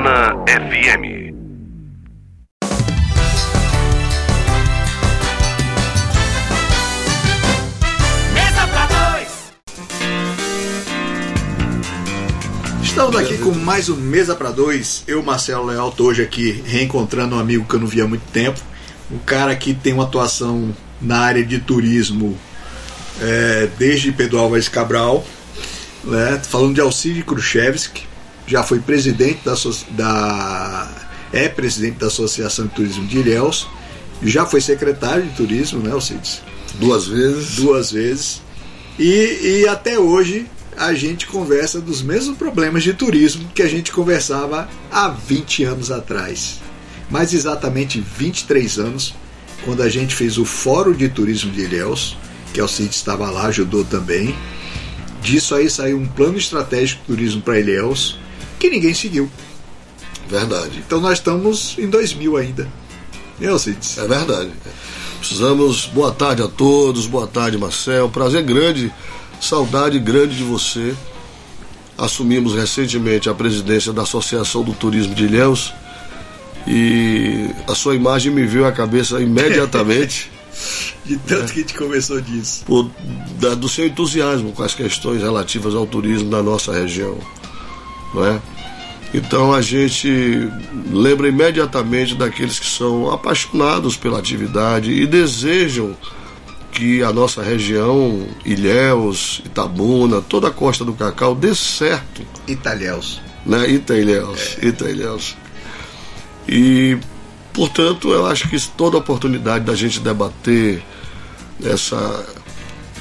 [0.00, 1.34] FM.
[8.32, 9.52] Mesa pra dois.
[12.82, 15.04] Estamos aqui com mais um Mesa para Dois.
[15.06, 18.26] Eu, Marcelo Leal, tô hoje aqui reencontrando um amigo que eu não via há muito
[18.32, 18.58] tempo.
[19.12, 22.38] Um cara que tem uma atuação na área de turismo
[23.20, 25.26] é, desde Pedro Álvares Cabral.
[26.02, 26.40] Né?
[26.42, 28.08] Falando de Alcide Khrushchevsky,
[28.50, 29.54] já foi presidente da,
[29.90, 30.88] da
[31.32, 33.68] é presidente da Associação de Turismo de Ilhéus,
[34.20, 36.42] já foi secretário de turismo, né, Alcides?
[36.74, 37.54] Duas vezes.
[37.54, 38.42] duas vezes.
[38.98, 43.92] E, e até hoje a gente conversa dos mesmos problemas de turismo que a gente
[43.92, 46.58] conversava há 20 anos atrás.
[47.08, 49.14] Mais exatamente 23 anos,
[49.64, 52.16] quando a gente fez o Fórum de Turismo de Ilhéus,
[52.52, 54.34] que Alcide estava lá, ajudou também.
[55.22, 58.18] Disso aí saiu um plano estratégico de turismo para Ilhéus,
[58.60, 59.28] que ninguém seguiu.
[60.28, 60.78] Verdade.
[60.86, 62.68] Então nós estamos em 2000 ainda.
[63.40, 63.98] Né, Alcides?
[63.98, 64.50] É verdade.
[65.18, 65.86] Precisamos.
[65.86, 67.06] Boa tarde a todos.
[67.06, 68.08] Boa tarde, Marcel.
[68.08, 68.92] Prazer grande.
[69.40, 70.94] Saudade grande de você.
[71.98, 75.72] Assumimos recentemente a presidência da Associação do Turismo de Ilhéus
[76.66, 80.30] e a sua imagem me veio à cabeça imediatamente
[81.06, 82.62] De tanto que a gente conversou disso.
[82.66, 82.90] por,
[83.38, 87.16] da- do seu entusiasmo com as questões relativas ao turismo da nossa região.
[88.14, 88.40] Não é?
[89.12, 90.48] Então a gente
[90.92, 95.96] lembra imediatamente daqueles que são apaixonados pela atividade e desejam
[96.70, 103.20] que a nossa região, Ilhéus, Itabuna, toda a costa do Cacau dê certo Italhéus.
[103.44, 103.68] né?
[103.68, 105.36] Ita-Ilhéus, Ita-Ilhéus.
[106.48, 106.96] E,
[107.52, 110.82] portanto, eu acho que toda oportunidade da gente debater
[111.62, 112.26] essa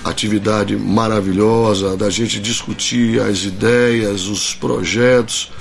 [0.03, 5.51] atividade maravilhosa, da gente discutir as ideias, os projetos,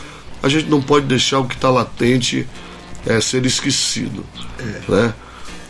[0.42, 2.46] a gente não pode deixar o que está latente
[3.06, 4.24] é, ser esquecido,
[4.88, 5.12] né?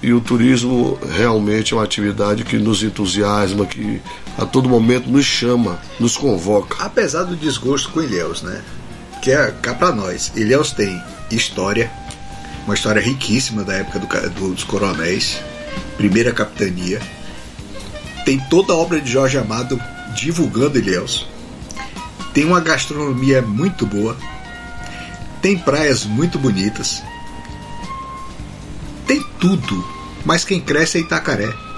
[0.00, 4.00] E o turismo realmente é uma atividade que nos entusiasma, que
[4.38, 6.76] a todo momento nos chama, nos convoca.
[6.84, 8.62] apesar do desgosto com Ilhéus, né?
[9.22, 10.30] Que é cá pra nós.
[10.36, 11.02] Ilhéus tem
[11.32, 11.90] história,
[12.64, 15.40] uma história riquíssima da época do do- dos coronéis,
[15.96, 17.00] primeira capitania.
[18.24, 19.80] Tem toda a obra de Jorge Amado
[20.14, 21.26] divulgando Ilhéus.
[22.32, 24.16] Tem uma gastronomia muito boa.
[25.40, 27.02] Tem praias muito bonitas.
[29.06, 29.84] Tem tudo.
[30.24, 31.68] Mas quem cresce é Itacaré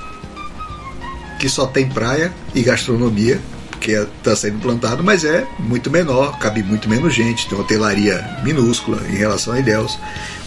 [1.41, 3.41] que só tem praia e gastronomia,
[3.71, 8.39] porque está sendo plantado, mas é muito menor, cabe muito menos gente, tem uma hotelaria
[8.45, 9.99] minúscula em relação a Ilhéus.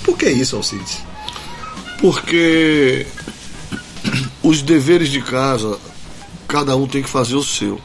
[0.04, 1.00] Por que isso, Alcides?
[2.00, 3.08] Porque
[4.44, 5.80] os deveres de casa,
[6.48, 7.82] cada um tem que fazer o seu.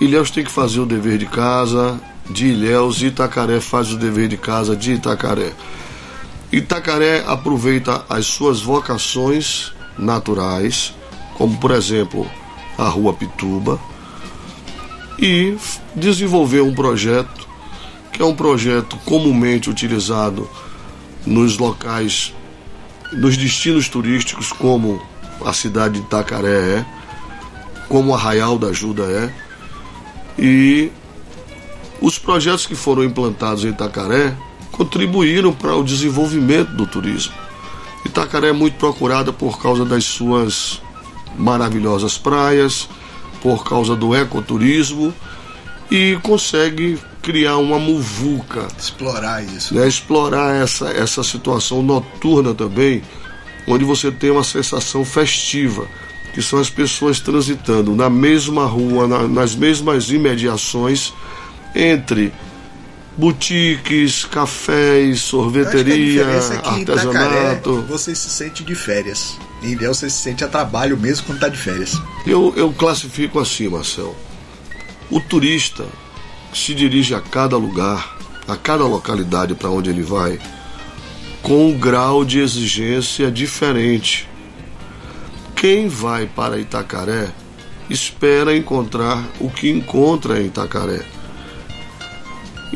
[0.00, 4.28] Ilhéus tem que fazer o dever de casa de Ilhéus e Itacaré faz o dever
[4.28, 5.52] de casa de Itacaré.
[6.52, 10.94] Itacaré aproveita as suas vocações naturais,
[11.36, 12.30] como por exemplo
[12.78, 13.78] a Rua Pituba,
[15.18, 15.56] e
[15.94, 17.44] desenvolveu um projeto
[18.12, 20.48] que é um projeto comumente utilizado
[21.26, 22.32] nos locais
[23.12, 25.00] nos destinos turísticos como
[25.44, 26.86] a cidade de Itacaré é,
[27.88, 29.34] como Arraial da Ajuda é,
[30.38, 30.90] e
[32.04, 34.34] os projetos que foram implantados em Itacaré
[34.70, 37.32] contribuíram para o desenvolvimento do turismo.
[38.04, 40.80] Itacaré é muito procurada por causa das suas
[41.38, 42.88] maravilhosas praias,
[43.42, 45.12] por causa do ecoturismo
[45.90, 49.74] e consegue criar uma muvuca Explorar isso.
[49.74, 53.02] né, explorar essa, essa situação noturna também,
[53.66, 55.86] onde você tem uma sensação festiva,
[56.34, 61.12] que são as pessoas transitando na mesma rua, na- nas mesmas imediações,
[61.74, 62.32] entre
[63.16, 67.82] boutiques, cafés, sorveteria, é que em Itacaré artesanato.
[67.82, 69.36] você se sente de férias.
[69.62, 72.00] Em Ilhéus você se sente a trabalho mesmo quando está de férias.
[72.26, 74.14] Eu, eu classifico assim, Marcel.
[75.10, 75.84] O turista
[76.52, 78.16] se dirige a cada lugar,
[78.48, 80.38] a cada localidade para onde ele vai,
[81.42, 84.28] com um grau de exigência diferente.
[85.54, 87.28] Quem vai para Itacaré
[87.88, 91.04] espera encontrar o que encontra em Itacaré.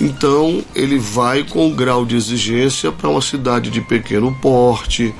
[0.00, 5.12] Então ele vai com um grau de exigência para uma cidade de pequeno porte,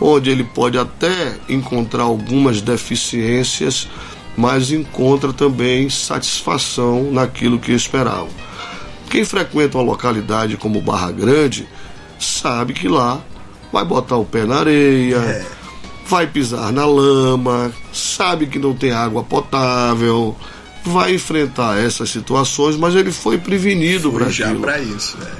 [0.00, 3.88] onde ele pode até encontrar algumas deficiências,
[4.36, 8.28] mas encontra também satisfação naquilo que esperava.
[9.08, 11.68] Quem frequenta uma localidade como Barra Grande
[12.18, 13.20] sabe que lá
[13.72, 15.46] vai botar o pé na areia,
[16.06, 20.34] vai pisar na lama, sabe que não tem água potável,
[20.84, 25.16] vai enfrentar essas situações, mas ele foi prevenido para já para isso.
[25.18, 25.30] né?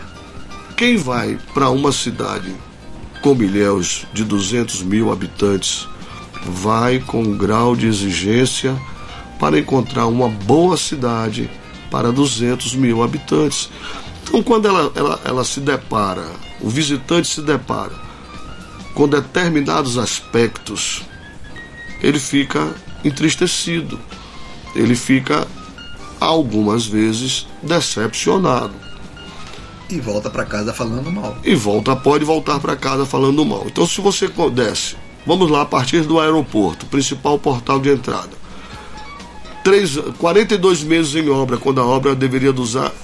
[0.76, 2.54] Quem vai para uma cidade
[3.24, 5.88] como Ilhéus, de 200 mil habitantes,
[6.44, 8.76] vai com um grau de exigência
[9.38, 11.48] para encontrar uma boa cidade
[11.90, 13.70] para 200 mil habitantes.
[14.22, 16.26] Então, quando ela, ela, ela se depara,
[16.60, 17.92] o visitante se depara
[18.94, 21.02] com determinados aspectos,
[22.02, 23.98] ele fica entristecido,
[24.74, 25.46] ele fica
[26.20, 28.74] algumas vezes decepcionado.
[29.88, 31.36] E volta para casa falando mal.
[31.44, 33.64] E volta, pode voltar para casa falando mal.
[33.66, 38.44] Então, se você desce, vamos lá, a partir do aeroporto, principal portal de entrada.
[39.62, 42.52] Três, 42 meses em obra, quando a obra deveria,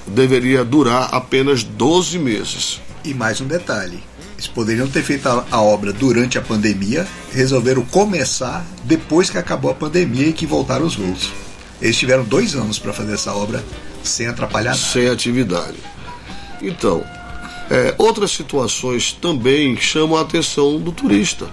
[0.06, 2.80] deveria durar apenas 12 meses.
[3.04, 4.02] E mais um detalhe:
[4.34, 9.70] eles poderiam ter feito a, a obra durante a pandemia, resolveram começar depois que acabou
[9.70, 11.30] a pandemia e que voltaram os voos.
[11.80, 13.64] Eles tiveram dois anos para fazer essa obra
[14.02, 14.82] sem atrapalhar nada.
[14.82, 15.76] Sem atividade.
[16.62, 17.04] Então,
[17.70, 21.48] é, outras situações também chamam a atenção do turista.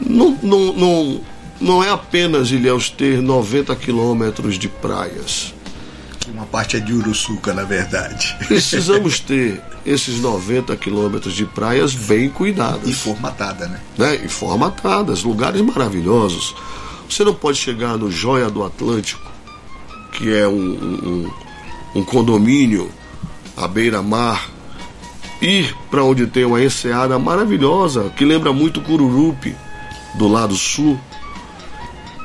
[0.00, 1.20] Não, não, não,
[1.60, 5.52] não é apenas Ilhéus ter 90 quilômetros de praias.
[6.28, 8.36] Uma parte é de Uruçuca, na verdade.
[8.48, 12.88] Precisamos ter esses 90 quilômetros de praias bem cuidadas.
[12.88, 13.80] E formatada, né?
[13.98, 14.16] né?
[14.24, 16.54] E formatadas, lugares maravilhosos.
[17.08, 19.22] Você não pode chegar no Joia do Atlântico,
[20.12, 21.30] que é um, um,
[21.96, 22.90] um condomínio
[23.56, 24.48] à beira-mar,
[25.40, 29.54] ir para onde tem uma enseada maravilhosa, que lembra muito Cururupi,
[30.14, 30.98] do lado sul,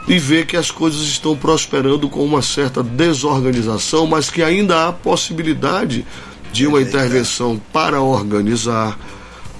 [0.07, 4.93] e ver que as coisas estão prosperando com uma certa desorganização, mas que ainda há
[4.93, 6.05] possibilidade
[6.51, 8.97] de uma intervenção para organizar,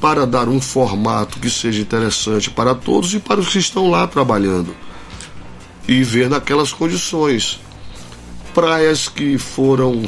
[0.02, 4.08] para dar um formato que seja interessante para todos e para os que estão lá
[4.08, 4.76] trabalhando.
[5.90, 7.60] E ver naquelas condições.
[8.54, 10.06] Praias que foram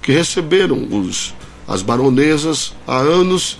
[0.00, 1.34] que receberam os,
[1.66, 3.58] as baronesas há anos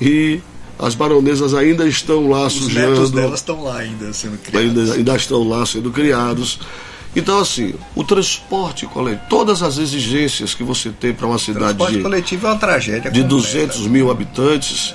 [0.00, 0.40] e
[0.78, 2.90] as baronesas ainda estão lá Os sujando.
[2.90, 4.78] netos delas estão lá ainda sendo criados.
[4.78, 6.58] ainda, ainda estão lá sendo criados.
[7.14, 11.96] Então, assim, o transporte coletivo, todas as exigências que você tem para uma cidade transporte
[11.96, 13.10] de, coletivo é uma tragédia.
[13.10, 13.28] de completa.
[13.28, 14.94] 200 mil habitantes,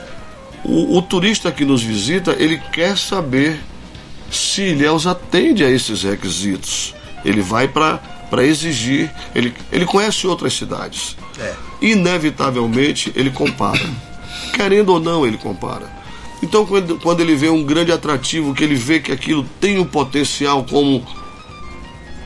[0.64, 3.60] o, o turista que nos visita, ele quer saber
[4.32, 6.94] se Ilhéus atende a esses requisitos.
[7.24, 8.00] Ele vai para
[8.44, 11.18] exigir, ele, ele conhece outras cidades.
[11.40, 11.54] É.
[11.82, 13.90] Inevitavelmente ele compara.
[14.54, 15.92] Querendo ou não, ele compara.
[16.42, 19.86] Então, quando, quando ele vê um grande atrativo, que ele vê que aquilo tem um
[19.86, 21.04] potencial como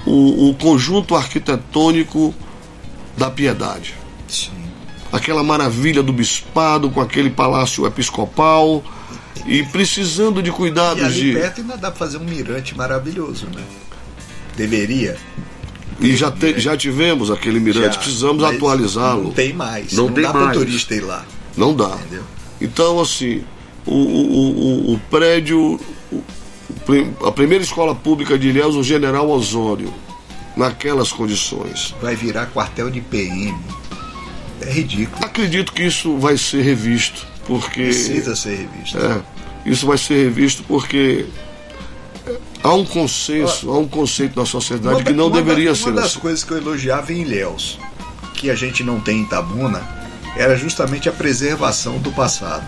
[0.05, 2.33] o, o conjunto arquitetônico
[3.17, 3.93] da piedade
[4.27, 4.51] Sim.
[5.11, 8.83] aquela maravilha do bispado com aquele palácio episcopal
[9.45, 13.47] e precisando de E cuidados ali de perto ainda dá pra fazer um mirante maravilhoso,
[13.55, 13.61] né?
[14.55, 15.17] Deveria.
[15.99, 19.93] e já te- já tivemos aquele mirante Já, precisamos atualizá-lo Não tem mais.
[19.93, 20.45] Não Não, tem dá mais.
[20.45, 21.25] para turista ir lá.
[21.55, 22.23] não dá Entendeu?
[22.59, 23.43] então assim
[23.85, 25.79] o, o, o, o prédio
[27.25, 29.93] a primeira escola pública de Ilhéus o General Osório
[30.57, 33.55] naquelas condições Vai virar quartel de PM.
[34.61, 35.25] É ridículo.
[35.25, 38.97] acredito que isso vai ser revisto porque Precisa ser revisto.
[38.97, 39.21] É,
[39.65, 41.25] isso vai ser revisto porque
[42.63, 45.69] há um consenso, há um conceito na sociedade Uma que da- não uma da- deveria
[45.71, 46.19] uma ser das assim.
[46.19, 47.79] coisas que eu elogiava em Ilhéus,
[48.35, 49.81] que a gente não tem em Itabuna,
[50.37, 52.65] era justamente a preservação do passado.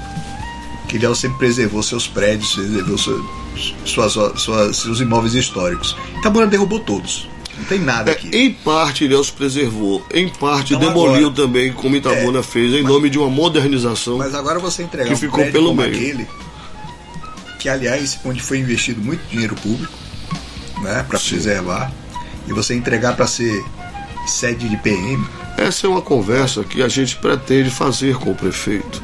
[0.88, 5.96] Que Ilhéus sempre preservou seus prédios, preservou suas, suas- seus imóveis históricos.
[6.20, 7.28] Itabuna derrubou todos.
[7.64, 8.30] Não tem nada É, aqui.
[8.34, 12.84] em parte Ilhéus preservou, em parte Então, demoliu agora- também, como Itabuna É, fez, em
[12.84, 14.18] nome de uma modernização.
[14.18, 15.94] Mas agora você entregar que um ficou pelo como meio.
[15.96, 16.28] aquele,
[17.60, 19.94] que aliás, onde foi investido muito dinheiro público,
[20.82, 21.92] né, para preservar,
[22.48, 23.64] e você entregar para ser
[24.28, 25.24] sede de PM,
[25.58, 29.02] Essa é uma conversa que a gente pretende fazer com o prefeito.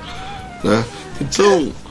[0.64, 0.84] Né?
[1.22, 1.89] Então, é,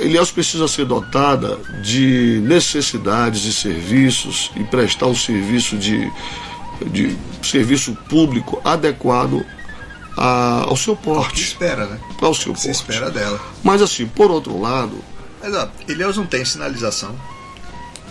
[0.00, 6.10] Ilhéus precisa ser dotada de necessidades e serviços e prestar um serviço de,
[6.86, 9.44] de serviço público adequado
[10.16, 11.42] a- ao seu porte.
[11.42, 11.98] espera, né?
[12.20, 12.70] Ao seu Se porte.
[12.80, 13.40] espera dela.
[13.62, 15.02] Mas assim, por outro lado,
[15.42, 17.14] Mas ó, Ilhéus não tem sinalização.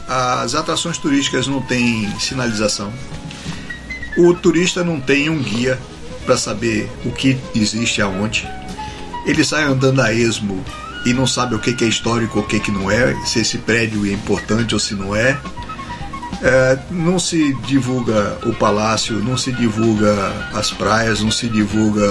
[0.08, 2.92] As atrações turísticas não têm sinalização.
[4.18, 5.78] O turista não tem um guia
[6.26, 8.48] para saber o que existe aonde.
[9.26, 10.64] Ele sai andando a esmo
[11.06, 13.58] e não sabe o que que é histórico, o que que não é, se esse
[13.58, 15.38] prédio é importante ou se não é.
[16.42, 20.14] É, não se divulga o palácio, não se divulga
[20.54, 22.08] as praias, não se divulga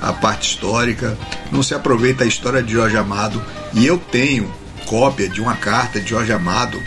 [0.00, 1.16] a parte histórica,
[1.52, 3.40] não se aproveita a história de Jorge Amado.
[3.72, 4.52] E eu tenho
[4.86, 6.80] cópia de uma carta de Jorge Amado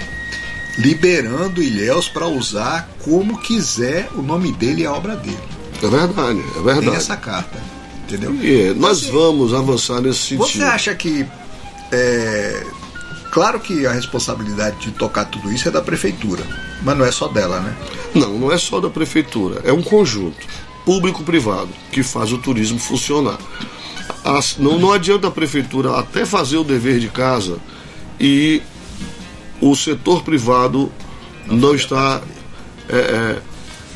[0.78, 5.40] liberando Ilhéus para usar como quiser o nome dele e a obra dele.
[5.82, 6.98] é verdade, é Tem verdade.
[6.98, 7.60] essa carta.
[8.08, 8.34] Entendeu?
[8.36, 10.64] E nós Assim, vamos avançar nesse Você sentido.
[10.70, 11.26] acha que.
[11.92, 12.64] é,
[13.32, 16.44] claro que a responsabilidade de tocar tudo isso é da prefeitura,
[16.84, 17.76] mas não é só dela, né?
[18.14, 20.38] Não, não é só da prefeitura, é um conjunto
[20.86, 23.38] público-privado que faz o turismo funcionar.
[24.24, 27.58] As- não, não adianta a prefeitura até fazer o dever de casa
[28.20, 28.62] e
[29.62, 30.92] o setor privado
[31.48, 32.22] não, está
[32.90, 33.42] é, é,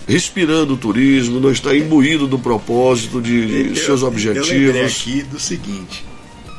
[0.07, 5.01] respirando o turismo, não está imbuído do propósito de, de seus Eu lembrei objetivos.
[5.01, 6.05] aqui do seguinte: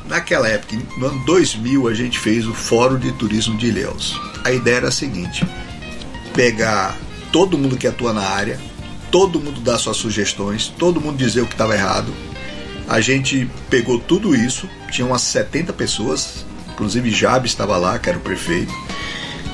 [0.07, 4.19] naquela época, no ano 2000, a gente fez o Fórum de Turismo de Ilhéus.
[4.43, 5.45] A ideia era a seguinte:
[6.33, 6.95] pegar
[7.31, 8.59] todo mundo que atua na área,
[9.11, 12.13] todo mundo dar suas sugestões, todo mundo dizer o que estava errado.
[12.87, 18.17] A gente pegou tudo isso, tinha umas 70 pessoas, inclusive Jabes estava lá, que era
[18.17, 18.73] o prefeito.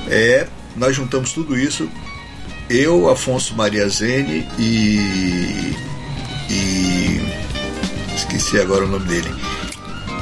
[0.08, 1.88] É, nós juntamos tudo isso,
[2.68, 5.74] eu, Afonso Maria Zene e.
[6.50, 7.20] e.
[8.14, 9.28] esqueci agora o nome dele.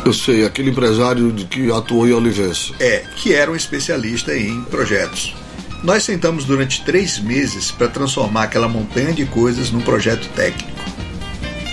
[0.04, 2.74] Eu sei, aquele empresário de- que atuou em Olivença.
[2.78, 5.34] É, que era um especialista em projetos.
[5.82, 10.70] Nós sentamos durante três meses para transformar aquela montanha de coisas num projeto técnico.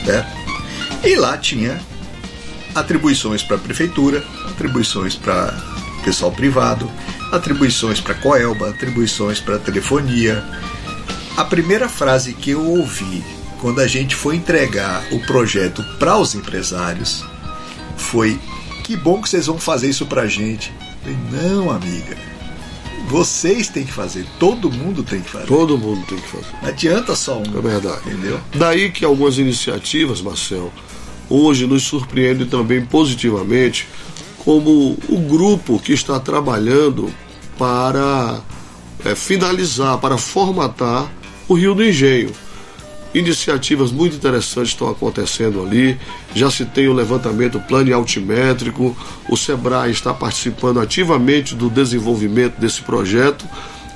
[0.05, 0.29] Certo?
[1.03, 1.79] E lá tinha
[2.73, 5.53] atribuições para a prefeitura, atribuições para
[6.03, 6.89] pessoal privado,
[7.31, 10.43] atribuições para Coelba, atribuições para telefonia.
[11.37, 13.23] A primeira frase que eu ouvi
[13.59, 17.23] quando a gente foi entregar o projeto para os empresários
[17.95, 18.39] foi:
[18.83, 20.73] Que bom que vocês vão fazer isso pra gente.
[21.05, 22.17] Eu falei, não, amiga.
[23.07, 25.45] Vocês têm que fazer, todo mundo tem que fazer.
[25.45, 26.45] Todo mundo tem que fazer.
[26.61, 27.57] Não adianta só um.
[27.57, 28.01] É verdade.
[28.05, 28.39] Entendeu?
[28.55, 30.71] Daí que algumas iniciativas, Marcel,
[31.29, 33.87] hoje nos surpreendem também positivamente,
[34.43, 37.13] como o grupo que está trabalhando
[37.57, 38.41] para
[39.05, 41.11] eh, finalizar, para formatar
[41.47, 42.31] o Rio do Engenho.
[43.13, 45.99] Iniciativas muito interessantes estão acontecendo ali.
[46.33, 48.95] Já se tem o levantamento plano altimétrico.
[49.27, 53.45] O Sebrae está participando ativamente do desenvolvimento desse projeto.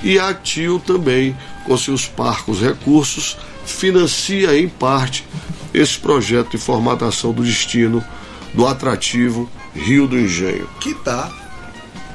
[0.04, 1.36] E a Actil também,
[1.66, 5.26] com seus parcos recursos, financia em parte
[5.74, 8.04] esse projeto de formatação do destino
[8.54, 10.68] do atrativo Rio do Engenho.
[10.80, 11.32] Que está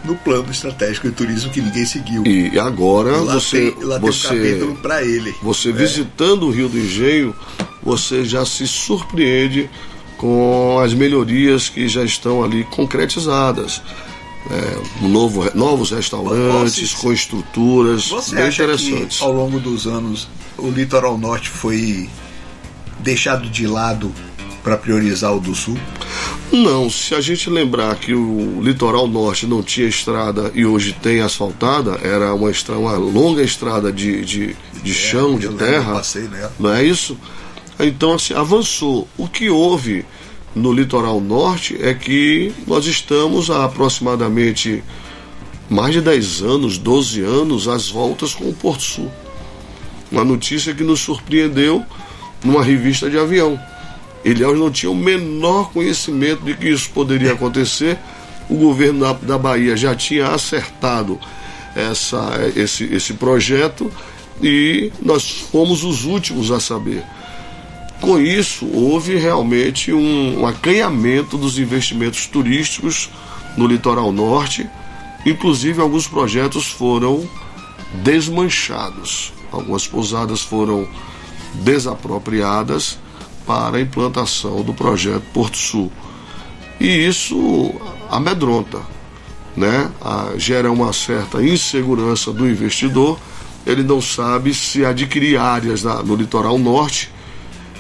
[0.05, 2.25] no plano estratégico de turismo que ninguém seguiu.
[2.27, 5.35] E agora lá você, tem, lá tem um você capítulo para ele.
[5.43, 5.73] Você É.
[5.73, 7.35] visitando o Rio do Engenho,
[7.83, 9.69] você já se surpreende
[10.17, 13.83] com as melhorias que já estão ali concretizadas.
[14.51, 19.19] É, novo, novos restaurantes Você- com estruturas Você bem acha interessantes.
[19.19, 22.09] que ao longo dos anos o litoral norte foi
[23.01, 24.11] deixado de lado
[24.63, 25.79] para priorizar o do sul?
[26.53, 31.21] Não, se a gente lembrar que o litoral norte não tinha estrada e hoje tem
[31.21, 35.95] asfaltada, era uma, estra- uma longa estrada de, de, de chão, de terra.
[35.95, 36.53] passei nela.
[36.59, 37.17] Não é isso?
[37.79, 39.09] Então, assim, avançou.
[39.17, 40.05] O que houve
[40.55, 44.83] no litoral norte é que nós estamos há aproximadamente
[45.69, 49.11] mais de 10 anos, 12 anos, às voltas com o Porto Sul.
[50.11, 51.85] Uma notícia que nos surpreendeu
[52.45, 53.59] numa revista de avião.
[54.25, 57.99] Ilhéus não tinha o menor conhecimento de que isso poderia acontecer.
[58.49, 61.19] O governo da, da Bahia já tinha acertado
[61.75, 63.91] essa, esse, esse projeto
[64.43, 67.03] e nós fomos os últimos a saber.
[68.01, 73.11] Com isso, houve realmente um, um acanhamento dos investimentos turísticos
[73.57, 74.69] no litoral norte.
[75.25, 77.29] Inclusive, alguns projetos foram
[78.03, 79.33] desmanchados.
[79.53, 80.89] Algumas pousadas foram
[81.55, 82.99] desapropriadas
[83.51, 85.91] para a implantação do projeto Porto Sul.
[86.79, 87.75] E isso
[88.09, 88.81] amedronta,
[89.57, 89.91] né?
[90.01, 93.19] Ah, gera uma certa insegurança do investidor.
[93.67, 97.11] Ele não sabe se adquirir áreas na- no litoral norte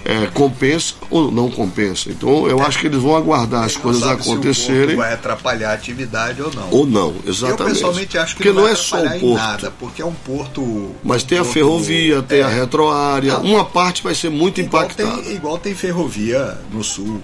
[0.04, 2.10] é, compensa ou não compensa.
[2.10, 5.74] Então, eu acho que eles vão aguardar as coisas se acontecerem porto vai atrapalhar a
[5.74, 6.68] atividade ou não.
[6.70, 7.74] ou não, Eu exatamente.
[7.74, 9.34] pessoalmente acho que Porque não, não é só o porto.
[9.34, 10.90] nada, porque é um porto.
[11.04, 13.34] Mas tem a porto- ferrovia, tem a é, retroárea.
[13.34, 13.42] Não.
[13.44, 15.22] Uma parte vai ser muito igual impactada.
[15.22, 17.20] tem, igual tem ferrovia no sul.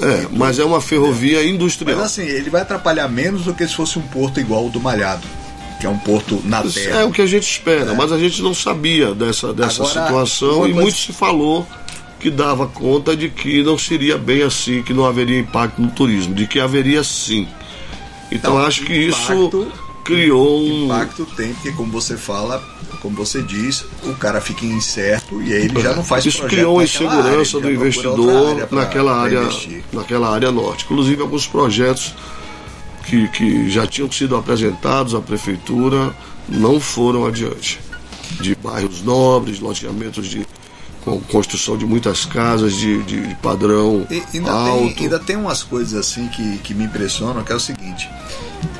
[0.00, 1.96] É, mas é uma ferrovia industrial.
[1.98, 4.80] Mas assim, ele vai atrapalhar menos do que se fosse um porto igual o do
[4.80, 5.26] Malhado,
[5.80, 7.00] que é um porto na Isso terra.
[7.00, 10.68] É o que a gente espera, mas a gente não sabia dessa, dessa Agora, situação
[10.68, 11.66] e muito se falou
[12.20, 16.34] que dava conta de que não seria bem assim, que não haveria impacto no turismo,
[16.34, 17.46] de que haveria sim.
[18.30, 19.72] Então Não, acho que impacto- isso
[20.04, 20.84] criou um.
[20.86, 22.62] Impacto tem, porque como você fala,
[23.00, 26.78] como você diz, o cara fica incerto e aí ele já não faz Isso criou
[26.78, 29.84] área, insegurança ele do investidor área pra- naquela pra área, investir.
[29.92, 30.84] naquela área norte.
[30.84, 32.14] Inclusive alguns projetos
[33.06, 36.14] que, que já tinham sido apresentados à prefeitura
[36.48, 37.78] não foram adiante.
[38.40, 40.46] De bairros nobres, loteamentos de,
[41.04, 44.94] com construção de muitas casas de, de, de padrão E ainda, alto.
[44.94, 48.08] tem, ainda tem umas coisas assim que, que me impressionam, que é o seguinte.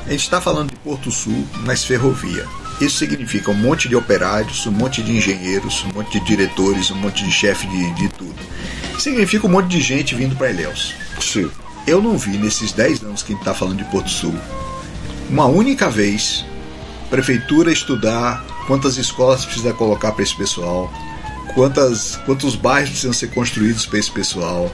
[0.05, 2.45] A gente está falando de Porto Sul, mas ferrovia.
[2.81, 6.95] Isso significa um monte de operários, um monte de engenheiros, um monte de diretores, um
[6.95, 8.35] monte de chefe de, de tudo.
[8.97, 10.93] Significa um monte de gente vindo para Ilhéus.
[11.21, 11.49] Sim.
[11.85, 14.33] Eu não vi nesses 10 anos que a gente está falando de Porto Sul
[15.29, 16.43] uma única vez
[17.09, 20.91] prefeitura estudar quantas escolas precisa colocar para esse pessoal,
[21.53, 24.71] quantas, quantos bairros precisam ser construídos para esse pessoal.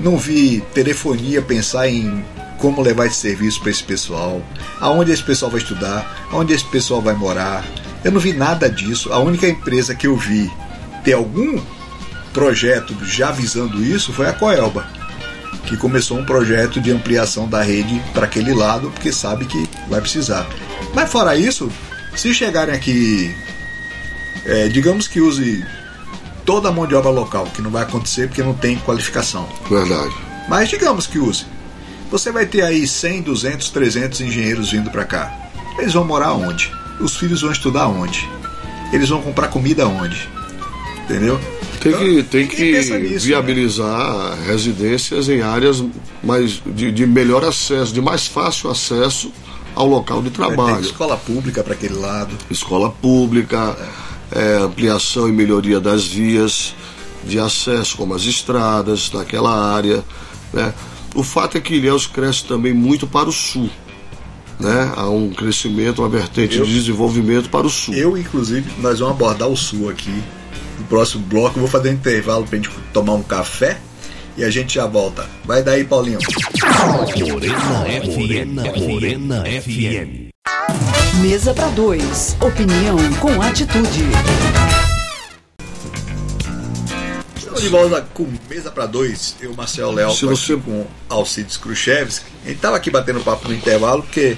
[0.00, 2.24] Não vi telefonia pensar em
[2.58, 4.42] como levar esse serviço para esse pessoal,
[4.80, 7.64] aonde esse pessoal vai estudar, aonde esse pessoal vai morar.
[8.04, 9.12] Eu não vi nada disso.
[9.12, 10.50] A única empresa que eu vi
[11.04, 11.60] ter algum
[12.32, 15.00] projeto já visando isso foi a Coelba
[15.70, 20.00] que começou um projeto de ampliação da rede para aquele lado, porque sabe que vai
[20.00, 20.44] precisar.
[20.92, 21.70] Mas fora isso,
[22.16, 23.32] se chegarem aqui,
[24.44, 25.64] é, digamos que use
[26.50, 29.48] toda a mão de obra local, que não vai acontecer porque não tem qualificação.
[29.70, 30.12] Verdade.
[30.48, 31.46] Mas digamos que use.
[32.10, 35.32] Você vai ter aí 100, 200, 300 engenheiros vindo para cá.
[35.78, 36.72] Eles vão morar onde?
[36.98, 38.28] Os filhos vão estudar onde?
[38.92, 40.28] Eles vão comprar comida onde?
[41.04, 41.40] Entendeu?
[41.80, 45.84] Tem que, tem que nisso, viabilizar residências em áreas
[46.20, 49.32] mais de, de melhor acesso, de mais fácil acesso
[49.72, 50.80] ao local de trabalho.
[50.80, 52.36] escola pública para aquele lado.
[52.50, 54.09] Escola pública, é,
[54.64, 56.74] ampliação e melhoria das vias
[57.24, 60.02] de acesso, como as estradas naquela área.
[60.52, 60.72] Né?
[61.14, 63.68] O fato é que Ilhéus cresce também muito para o sul.
[64.58, 64.92] Né?
[64.96, 67.94] Há um crescimento, uma vertente Eu- de desenvolvimento para o sul.
[67.94, 70.22] Eu, inclusive, nós vamos abordar o sul aqui.
[70.78, 73.78] No próximo bloco, eu vou fazer um intervalo pra gente tomar um café
[74.36, 75.26] e a gente já volta.
[75.44, 76.18] Vai daí, Paulinho.
[77.28, 78.88] Morena FM.
[78.88, 80.29] Morena FM.
[81.20, 82.36] Mesa para dois.
[82.40, 84.04] Opinião com atitude.
[87.36, 89.34] Estamos de volta com Mesa para Dois.
[89.40, 92.24] Eu, Marcel Leal, Se você- com Alcides Khrushchevski.
[92.44, 94.36] A gente tava aqui batendo papo no intervalo, porque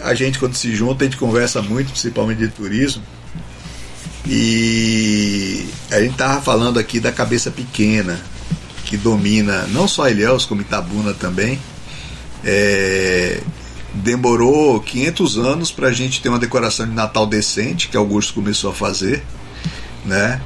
[0.00, 3.02] a gente, quando se junta, a gente conversa muito, principalmente de turismo.
[4.26, 8.20] E a gente tava falando aqui da cabeça pequena,
[8.84, 11.60] que domina não só Ilhéus, como Itabuna também.
[12.44, 13.40] É,
[13.96, 18.70] demorou 500 anos para a gente ter uma decoração de Natal decente, que Augusto começou
[18.70, 19.24] a fazer,
[20.04, 20.40] né?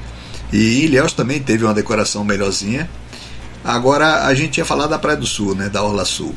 [0.53, 2.91] E Ilhéus também teve uma decoração melhorzinha.
[3.65, 5.69] Agora a gente ia falar da Praia do Sul, né?
[5.69, 6.35] Da Orla Sul.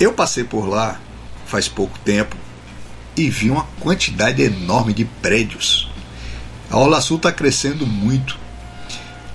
[0.00, 1.00] Eu passei por lá
[1.46, 2.36] faz pouco tempo
[3.16, 5.88] e vi uma quantidade enorme de prédios.
[6.70, 8.38] A Orla Sul está crescendo muito.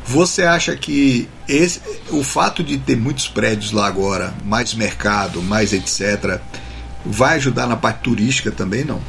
[0.06, 5.74] Você acha que esse, o fato de ter muitos prédios lá agora, mais mercado, mais
[5.74, 6.40] etc.,
[7.06, 9.02] vai ajudar na parte turística também, não?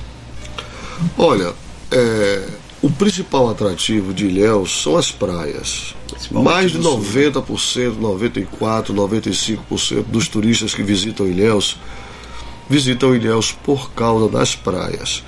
[1.18, 1.52] Olha,
[1.90, 2.48] é,
[2.80, 5.94] o principal atrativo de Ilhéus são as praias.
[6.30, 11.78] Mais de do sul, 90%, 94%, 95% dos turistas que visitam Ilhéus
[12.68, 15.22] visitam Ilhéus por causa das praias.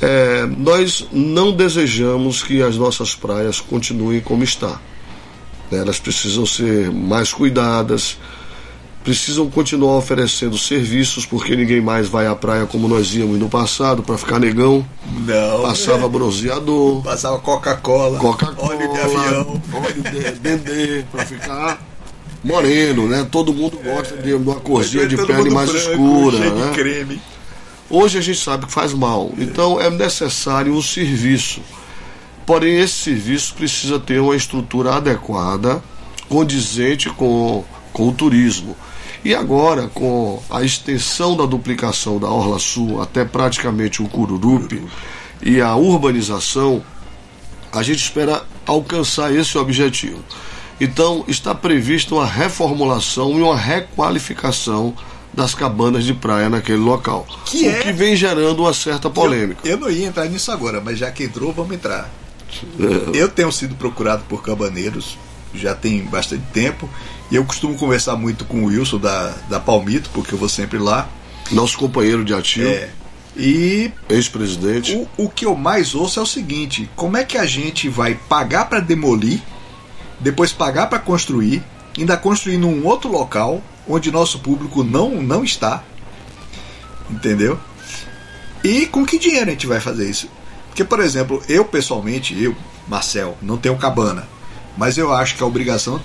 [0.00, 4.80] É, nós não desejamos que as nossas praias continuem como está.
[5.70, 5.78] né?
[5.78, 8.18] Elas precisam ser mais cuidadas,
[9.02, 14.02] precisam continuar oferecendo serviços, porque ninguém mais vai à praia como nós íamos no passado
[14.02, 14.86] para ficar negão.
[15.26, 15.62] Não.
[15.62, 19.62] Passava bronzeador, Passava Coca-Cola, Coca-Cola, óleo de avião.
[19.72, 21.82] óleo de dendê, para ficar
[22.44, 23.26] moreno, né?
[23.30, 26.68] Todo mundo gosta de uma corzinha de pele mais branco, escura, né?
[26.68, 27.22] de creme.
[27.90, 31.60] Hoje a gente sabe que faz mal, então é necessário um serviço.
[32.46, 35.82] Porém, esse serviço precisa ter uma estrutura adequada,
[36.28, 38.76] condizente com, com o turismo.
[39.24, 44.82] E agora, com a extensão da duplicação da Orla Sul até praticamente o Cururupi
[45.40, 46.82] e a urbanização,
[47.72, 50.18] a gente espera alcançar esse objetivo.
[50.80, 54.94] Então, está prevista uma reformulação e uma requalificação
[55.32, 57.26] das cabanas de praia naquele local.
[57.46, 59.60] Que o é- que vem gerando uma certa polêmica.
[59.64, 62.10] Eu, eu não ia entrar nisso agora, mas já que entrou, vamos entrar.
[62.78, 65.16] É, Eu tenho sido procurado por cabaneiros,
[65.54, 66.88] já tem bastante tempo,
[67.32, 70.78] e eu costumo conversar muito com o Wilson da, da Palmito, porque eu vou sempre
[70.78, 71.08] lá.
[71.50, 72.90] nosso companheiro de ativo, É,
[73.34, 77.46] e ex-presidente, o, o que eu mais ouço é o seguinte: como é que a
[77.46, 79.40] gente vai pagar para demolir,
[80.20, 81.62] depois pagar para construir,
[81.96, 85.82] ainda construir num outro local onde nosso público não, não está?
[87.10, 87.58] Entendeu?
[88.62, 90.28] E com que dinheiro a gente vai fazer isso?
[90.66, 92.54] Porque, por exemplo, eu pessoalmente, eu,
[92.86, 94.28] Marcel, não tenho cabana,
[94.76, 95.98] mas eu acho que a obrigação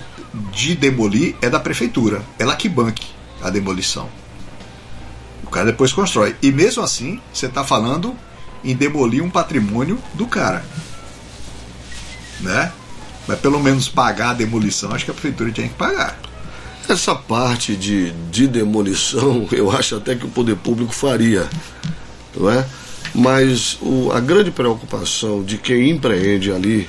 [0.52, 3.06] de demolir é da prefeitura, ela que banque
[3.42, 4.08] a demolição.
[5.44, 6.36] O cara depois constrói.
[6.42, 8.14] E mesmo assim, você está falando
[8.62, 10.64] em demolir um patrimônio do cara.
[12.40, 12.72] Né?
[13.26, 16.18] Mas pelo menos pagar a demolição, acho que a prefeitura tinha que pagar.
[16.88, 21.48] Essa parte de, de demolição, eu acho até que o poder público faria,
[22.36, 22.66] não é?
[23.14, 26.88] Mas o, a grande preocupação de quem empreende ali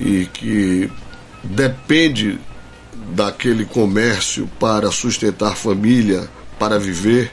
[0.00, 0.90] e que
[1.42, 2.38] depende
[3.14, 6.28] daquele comércio para sustentar família,
[6.58, 7.30] para viver,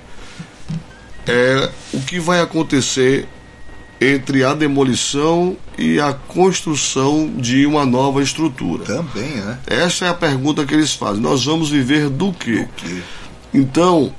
[1.27, 3.27] é o que vai acontecer
[4.01, 8.85] entre a demolição e a construção de uma nova estrutura.
[8.85, 9.59] Também, né?
[9.67, 11.21] Essa é a pergunta que eles fazem.
[11.21, 12.59] Nós vamos viver do quê?
[12.59, 13.01] Do quê?
[13.53, 14.13] Então,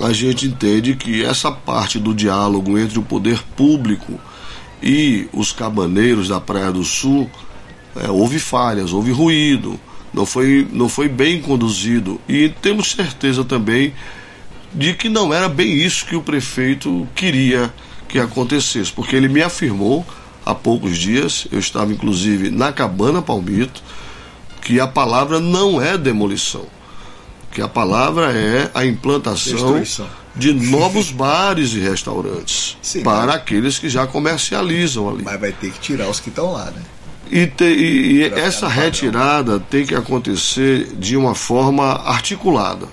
[0.00, 4.18] a gente entende que essa parte do diálogo entre o poder público
[4.82, 7.30] e os cabaneiros da Praia do Sul
[7.96, 9.78] é, houve falhas, houve ruído,
[10.12, 12.20] não foi, não foi bem conduzido.
[12.28, 13.92] E temos certeza também
[14.72, 17.72] de que não era bem isso que o prefeito queria
[18.08, 20.04] que acontecesse, porque ele me afirmou
[20.44, 23.82] há poucos dias, eu estava inclusive na Cabana Palmito,
[24.60, 26.66] que a palavra não é demolição,
[27.50, 30.06] que a palavra é a implantação Destruição.
[30.36, 35.22] de novos bares e restaurantes Sim, para mas- aqueles que já comercializam ali.
[35.24, 36.82] Mas vai ter que tirar os que estão lá, né?
[37.30, 42.86] E, te- e- e essa retirada tem que acontecer de uma forma articulada,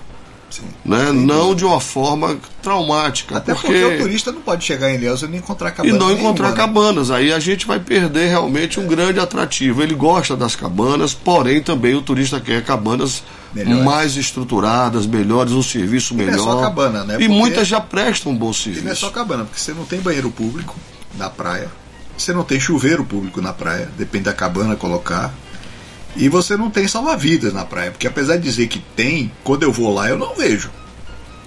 [0.48, 0.62] Sim.
[0.84, 1.12] né?
[1.12, 3.36] Não de uma forma traumática.
[3.36, 3.84] Até porque...
[3.84, 6.50] o turista não pode chegar em Ilhéus e não encontrar e cabana não nenhuma, encontrar
[6.50, 6.56] né?
[6.56, 7.10] cabanas.
[7.10, 9.82] Aí a gente vai perder realmente um grande atrativo.
[9.82, 13.22] Ele gosta das cabanas, porém também o turista quer cabanas
[13.54, 13.84] Melhores.
[13.84, 16.44] mais estruturadas, melhores, um serviço não é melhor.
[16.44, 17.14] só cabana, né?
[17.16, 18.84] E Porque- muitas já prestam um bom E serviço.
[18.84, 20.74] não é só cabana, porque você não tem banheiro público
[21.18, 21.68] na praia,
[22.20, 25.32] você não tem chuveiro público na praia, depende da cabana colocar.
[26.16, 29.72] E você não tem salva-vidas na praia, porque apesar de dizer que tem, quando eu
[29.72, 30.70] vou lá eu não vejo.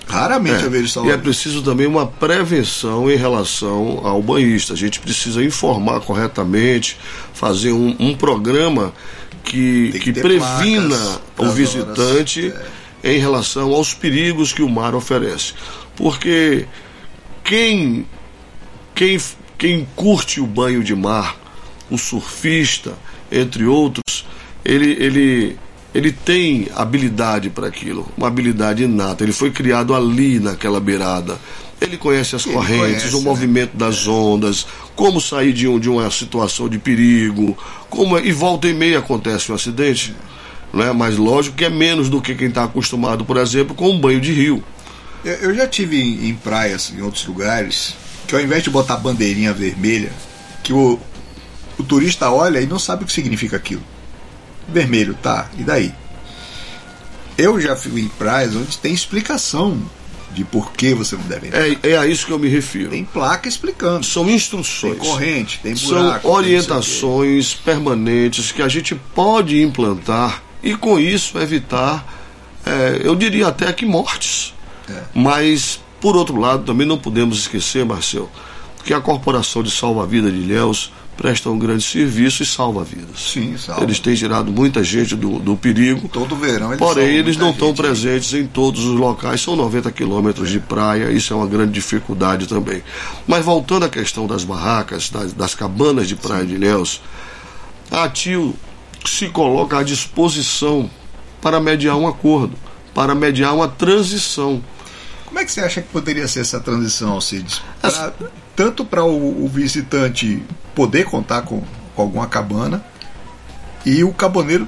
[0.08, 1.22] Raramente eu vejo e é salva-vidas.
[1.22, 4.74] preciso também uma prevenção em relação ao banhista.
[4.74, 6.98] A gente precisa informar corretamente,
[7.34, 8.94] fazer um, um programa
[9.44, 12.62] que, que que previna o visitante horas,
[13.04, 13.14] é.
[13.14, 15.54] em relação aos perigos que o mar oferece.
[15.96, 16.66] Porque
[17.44, 18.08] quem,
[18.96, 19.20] quem,
[19.58, 21.38] quem curte o banho de mar,
[21.90, 22.94] o surfista,
[23.32, 24.26] entre outros,
[24.64, 25.58] ele, ele,
[25.94, 29.24] ele tem habilidade para aquilo, uma habilidade inata.
[29.24, 31.40] Ele foi criado ali naquela beirada.
[31.82, 33.24] Ele conhece as Ele correntes, conhece, o né?
[33.26, 37.58] movimento das ondas, como sair de, um, de uma situação de perigo,
[37.90, 40.16] como e volta e meia acontece um acidente.
[40.74, 40.92] Né?
[40.94, 44.22] Mas lógico que é menos do que quem está acostumado, por exemplo, com um banho
[44.22, 44.64] de rio.
[45.24, 47.96] Eu, já tive em praias, em outros lugares,
[48.28, 50.12] que ao invés de botar bandeirinha vermelha,
[50.64, 51.00] que o,
[51.78, 53.84] o turista olha e não sabe o que significa aquilo.
[54.68, 55.94] Vermelho, tá, e daí?
[57.38, 59.82] Eu já fui em praias onde tem explicação
[60.34, 61.68] de por que você não deve entrar.
[61.68, 62.90] É, é a isso que eu me refiro.
[62.90, 64.06] Tem placa explicando.
[64.06, 64.98] São instruções.
[64.98, 66.22] Tem corrente, tem buraco.
[66.22, 72.06] São orientações permanentes que a gente pode implantar e com isso evitar,
[72.66, 74.54] é, eu diria até que mortes.
[74.90, 75.02] É.
[75.14, 78.30] Mas, por outro lado, também não podemos esquecer, Marcel,
[78.84, 83.22] que a Corporação de Salva-Vida de Ilhéus presta um grande serviço e salva vidas.
[83.32, 83.84] Sim, salva.
[83.84, 86.10] Eles têm tirado muita gente do, do perigo.
[86.10, 87.78] Todo verão eles Porém, eles não estão gente.
[87.78, 92.48] presentes em todos os locais, são 90 quilômetros de praia, isso é uma grande dificuldade
[92.48, 92.84] também.
[93.26, 97.02] Mas voltando à questão das barracas, das, das cabanas de praia de Ilhéus,
[97.90, 98.54] a TIO
[99.06, 100.90] se coloca à disposição
[101.42, 102.58] para mediar um acordo,
[102.94, 104.62] para mediar uma transição.
[105.34, 107.60] Como é que você acha que poderia ser essa transição, Alcides?
[107.82, 108.14] Pra-
[108.56, 110.44] tanto para o, o visitante
[110.76, 111.64] poder contar com,
[111.96, 112.86] com alguma cabana
[113.84, 114.68] e o cabaneiro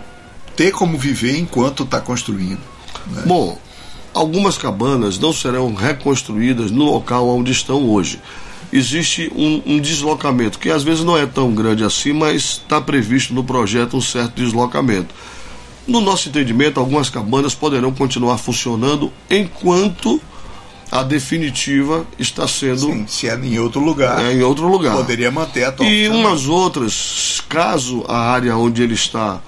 [0.56, 2.58] ter como viver enquanto está construindo.
[3.12, 3.22] né?
[3.28, 3.60] Bom,
[4.12, 8.20] algumas cabanas não serão reconstruídas no local onde estão hoje.
[8.74, 13.36] Existe um, um deslocamento, que às vezes não é tão grande assim, mas está previsto
[13.36, 15.14] no projeto um certo deslocamento.
[15.88, 20.20] No nosso entendimento, algumas cabanas poderão continuar funcionando enquanto
[20.92, 24.96] a definitiva está sendo Sim, se é em outro lugar, é, em outro lugar.
[24.96, 26.28] poderia manter a atual E funcionando.
[26.28, 29.42] umas outras, caso a área onde ele está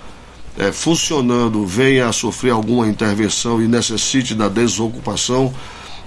[0.58, 5.54] é, funcionando venha a sofrer alguma intervenção e necessite da desocupação,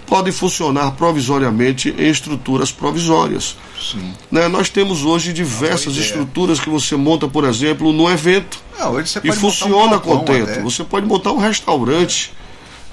[0.07, 3.57] podem funcionar provisoriamente em estruturas provisórias.
[3.81, 4.13] Sim.
[4.29, 4.49] Né?
[4.49, 6.05] Nós temos hoje diversas ideia.
[6.07, 8.59] estruturas que você monta, por exemplo, no evento.
[8.77, 10.51] Não, hoje você E pode um funciona galpão contento.
[10.51, 10.61] até.
[10.63, 12.33] Você pode montar um restaurante,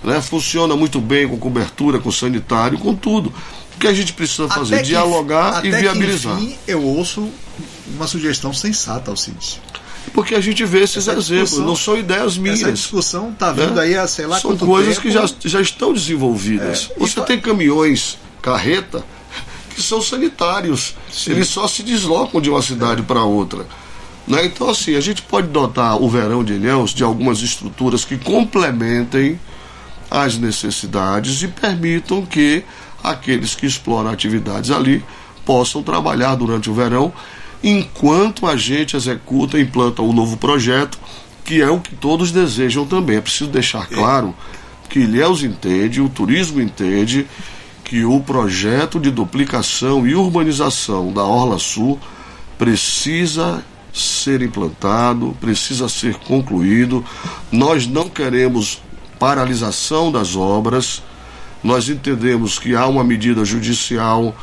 [0.03, 0.21] né?
[0.21, 3.33] funciona muito bem com cobertura, com sanitário, com tudo.
[3.75, 4.75] O que a gente precisa fazer?
[4.75, 6.37] Até que- Dialogar e até que, viabilizar.
[6.41, 7.29] enfim, eu ouço
[7.95, 9.59] uma sugestão sensata, Alcides.
[10.13, 12.59] Porque a gente vê esses Essa exemplos, não são ideias Essa minhas.
[12.73, 13.65] discussão está né?
[13.67, 15.01] vindo aí há sei lá São coisas tempo.
[15.07, 16.89] que já, já estão desenvolvidas.
[16.95, 19.03] É, Você tem caminhões, carreta,
[19.75, 20.95] que são sanitários.
[21.11, 21.31] Sim.
[21.31, 23.67] Eles só se deslocam de uma cidade para outra.
[24.25, 24.45] Né?
[24.45, 29.39] Então, assim, a gente pode dotar o verão de Ilhéus de algumas estruturas que complementem
[30.09, 32.63] as necessidades e permitam que
[33.03, 35.03] aqueles que exploram atividades ali
[35.45, 37.13] possam trabalhar durante o verão,
[37.63, 40.99] enquanto a gente executa e implanta o um novo projeto,
[41.43, 43.17] que é o que todos desejam também.
[43.17, 44.35] É preciso deixar claro
[44.89, 47.25] que Ilhéus entende, o turismo entende,
[47.83, 51.97] que o projeto de duplicação e urbanização da Orla Sul
[52.57, 57.03] precisa ser implantado, precisa ser concluído.
[57.49, 58.81] Nós não queremos
[59.19, 61.01] paralisação das obras.
[61.63, 64.35] Nós entendemos que há uma medida judicial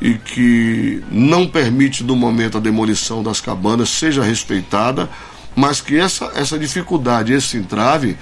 [0.00, 5.08] e que não permite no momento a demolição das cabanas seja respeitada,
[5.54, 8.16] mas que essa, essa dificuldade, esse entrave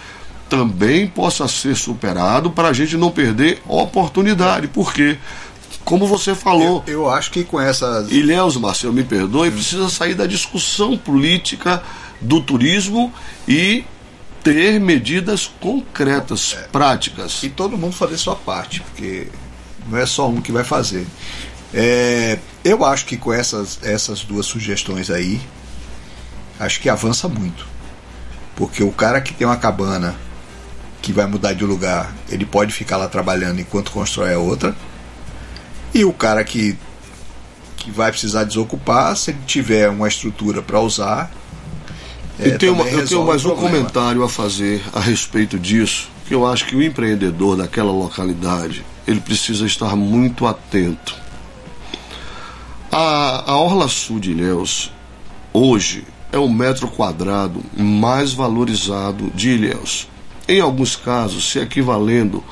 [0.48, 4.68] também possa ser superado para a gente não perder oportunidade.
[4.68, 5.16] Porque
[5.84, 6.84] como você falou.
[6.86, 8.10] Eu, eu acho que com essas.
[8.10, 11.82] Ilhéus, Marcelo, me perdoe, precisa sair da discussão política
[12.20, 13.12] do turismo
[13.48, 13.84] e
[14.42, 16.62] ter medidas concretas, é.
[16.68, 17.42] práticas.
[17.42, 19.28] E todo mundo fazer sua parte, porque
[19.88, 21.06] não é só um que vai fazer.
[21.72, 25.40] É, eu acho que com essas, essas duas sugestões aí,
[26.58, 27.66] acho que avança muito.
[28.56, 30.16] Porque o cara que tem uma cabana
[31.00, 34.74] que vai mudar de lugar, ele pode ficar lá trabalhando enquanto constrói a outra
[35.92, 36.78] e o cara que,
[37.76, 41.30] que vai precisar desocupar, se ele tiver uma estrutura para usar.
[42.42, 46.46] É, tenho uma, eu tenho mais um comentário a fazer a respeito disso, que eu
[46.46, 51.14] acho que o empreendedor daquela localidade ele precisa estar muito atento.
[52.90, 54.90] A, a Orla Sul de Ilhéus,
[55.52, 60.08] hoje, é o metro quadrado mais valorizado de Ilhéus.
[60.48, 62.42] Em alguns casos, se equivalendo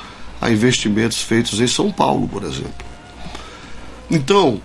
[0.40, 2.86] a investimentos feitos em São Paulo, por exemplo.
[4.10, 4.60] Então,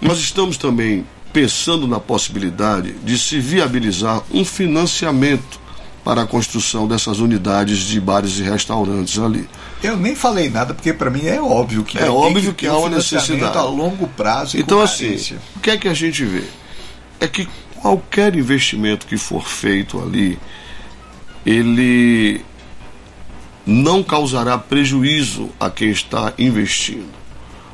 [0.00, 5.60] nós estamos também pensando na possibilidade de se viabilizar um financiamento
[6.04, 9.48] para a construção dessas unidades de bares e restaurantes ali.
[9.82, 12.76] Eu nem falei nada porque para mim é óbvio que é óbvio que, que há
[12.76, 14.58] uma necessidade a longo prazo.
[14.58, 15.16] então assim,
[15.56, 16.44] o que é que a gente vê
[17.20, 17.48] é que
[17.80, 20.38] qualquer investimento que for feito ali,
[21.44, 22.44] ele
[23.66, 27.08] não causará prejuízo a quem está investindo.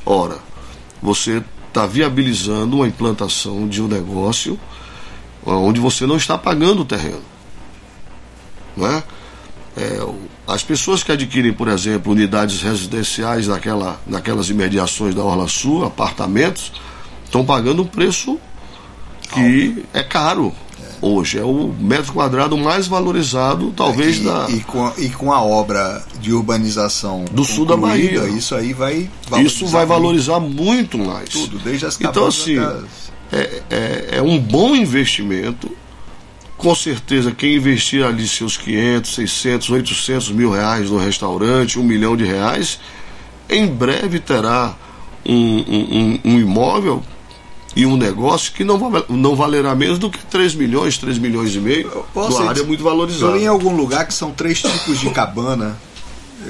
[0.05, 0.37] Ora,
[1.01, 1.43] você
[1.77, 4.59] está viabilizando a implantação de um negócio
[5.45, 7.21] onde você não está pagando o terreno.
[8.75, 9.03] Não é?
[9.77, 9.99] É,
[10.47, 16.71] as pessoas que adquirem, por exemplo, unidades residenciais naquela, naquelas imediações da Orla Sul, apartamentos,
[17.23, 18.39] estão pagando um preço
[19.31, 20.55] que é caro
[21.01, 21.37] hoje.
[21.39, 24.47] É o metro quadrado mais valorizado, talvez, e, da.
[24.49, 28.27] E com, e com a obra de urbanização do sul da Bahia.
[28.27, 31.29] Isso aí vai Isso vai valorizar muito mais.
[31.29, 32.57] Tudo, desde as Então, assim,
[33.31, 35.69] é, é, é um bom investimento.
[36.57, 42.17] Com certeza, quem investir ali seus 500, 600, 800 mil reais no restaurante, um milhão
[42.17, 42.79] de reais,
[43.47, 44.75] em breve terá
[45.23, 47.03] um, um, um imóvel
[47.75, 51.59] e um negócio que não, não valerá menos do que 3 milhões, 3 milhões e
[51.59, 53.33] meio, uma área muito valorizada.
[53.33, 55.77] Eu li em algum lugar que são três tipos de cabana.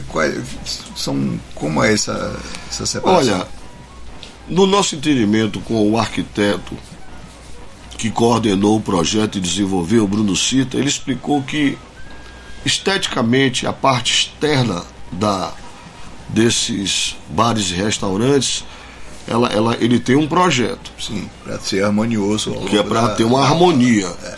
[0.10, 0.38] Quais,
[0.96, 3.36] são, como é essa, essa separação?
[3.36, 3.48] Olha,
[4.48, 6.78] no nosso entendimento com o arquiteto
[7.98, 11.78] que coordenou o projeto e desenvolveu, o Bruno Cita, ele explicou que
[12.64, 15.52] esteticamente a parte externa da,
[16.30, 18.64] desses bares e restaurantes
[19.28, 20.92] ela, ela, ele tem um projeto.
[21.00, 22.52] Sim, para ser harmonioso.
[22.70, 24.08] Que é para ter uma harmonia.
[24.24, 24.36] É.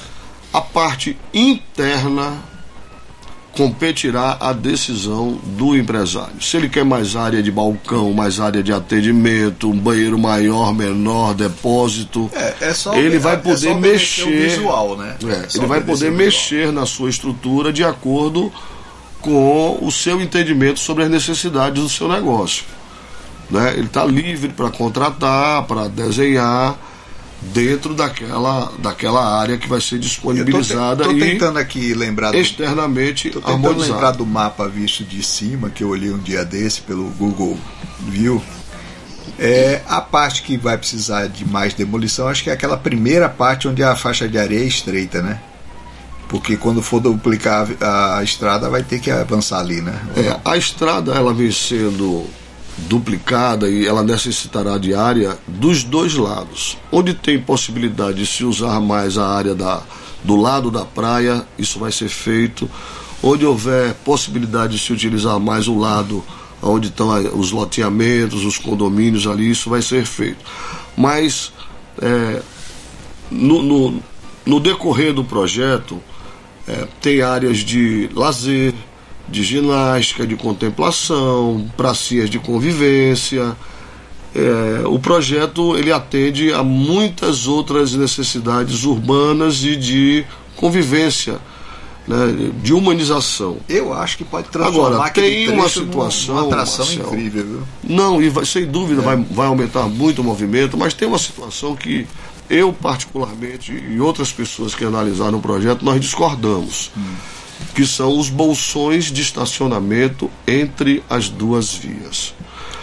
[0.51, 2.43] A parte interna
[3.53, 6.41] competirá a decisão do empresário.
[6.41, 11.33] Se ele quer mais área de balcão, mais área de atendimento, um banheiro maior, menor,
[11.33, 14.49] depósito, é, é só, ele vai poder é mexer.
[14.49, 15.17] Visual, né?
[15.23, 18.51] É, ele vai poder mexer na sua estrutura de acordo
[19.19, 22.63] com o seu entendimento sobre as necessidades do seu negócio.
[23.49, 23.73] Né?
[23.73, 26.77] Ele está livre para contratar, para desenhar
[27.41, 33.29] dentro daquela, daquela área que vai ser disponibilizada Estou te, tentando aqui lembrar do, externamente
[33.29, 37.05] tô tentando lembrar do mapa visto de cima que eu olhei um dia desse pelo
[37.11, 37.57] Google
[38.07, 38.41] View.
[39.37, 43.69] É, a parte que vai precisar de mais demolição, acho que é aquela primeira parte
[43.69, 45.39] onde a faixa de areia é estreita, né?
[46.27, 49.97] Porque quando for duplicar a, a estrada vai ter que avançar ali, né?
[50.17, 52.27] É, a estrada ela vem sendo
[52.87, 56.77] duplicada e ela necessitará de área dos dois lados.
[56.91, 59.81] Onde tem possibilidade de se usar mais a área da,
[60.23, 62.69] do lado da praia, isso vai ser feito.
[63.21, 66.23] Onde houver possibilidade de se utilizar mais o lado
[66.61, 70.43] onde estão os loteamentos, os condomínios ali, isso vai ser feito.
[70.95, 71.51] Mas
[72.01, 72.41] é,
[73.31, 74.03] no, no,
[74.45, 76.01] no decorrer do projeto,
[76.67, 78.73] é, tem áreas de lazer,
[79.31, 83.55] de ginástica, de contemplação, pracinhas de convivência.
[84.35, 90.23] É, o projeto ele atende a muitas outras necessidades urbanas e de
[90.55, 91.39] convivência,
[92.07, 93.57] né, de humanização.
[93.67, 97.05] Eu acho que pode transformar Agora, aquele tem uma situação, numa atração Marcel.
[97.07, 97.63] incrível, viu?
[97.83, 101.75] Não, e vai- sem dúvida vai, vai aumentar muito o movimento, mas tem uma situação
[101.75, 102.05] que
[102.49, 106.91] eu, particularmente, e outras pessoas que analisaram o projeto, nós discordamos.
[107.75, 112.33] Que são os bolsões de estacionamento entre as duas vias.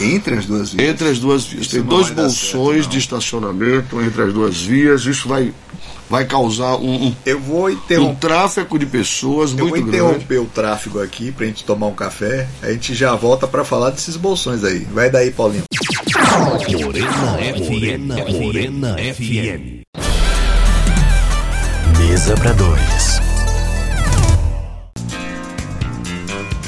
[0.01, 0.89] Entre as duas vias.
[0.91, 1.63] Entre as duas vias.
[1.67, 5.05] Isso Tem dois bolsões certo, de estacionamento entre as duas vias.
[5.07, 5.53] Isso vai,
[6.09, 8.21] vai causar um, um, Eu vou um interromper.
[8.29, 10.05] tráfego de pessoas Eu vou muito grande.
[10.07, 12.47] interromper o tráfego aqui pra gente tomar um café.
[12.63, 14.81] A gente já volta pra falar desses bolsões aí.
[14.93, 15.65] Vai daí, Paulinho.
[16.85, 18.41] Morena FM.
[18.41, 19.83] Morena FM.
[21.99, 23.26] Mesa para dois.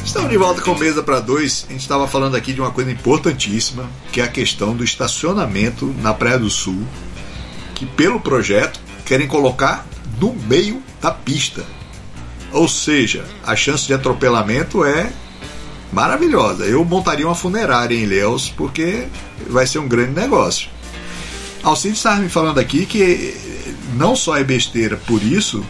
[0.09, 1.67] Estamos de volta com mesa para dois.
[1.69, 5.95] A gente estava falando aqui de uma coisa importantíssima, que é a questão do estacionamento
[6.01, 6.83] na Praia do Sul,
[7.75, 9.87] que pelo projeto querem colocar
[10.19, 11.63] no meio da pista.
[12.53, 15.13] Ou seja, a chance de atropelamento é
[15.93, 16.65] maravilhosa.
[16.65, 19.07] Eu montaria uma funerária em Ilhéus porque
[19.47, 20.71] vai ser um grande negócio.
[21.63, 23.37] Alcides estava me falando aqui que
[23.93, 25.63] não só é besteira por isso,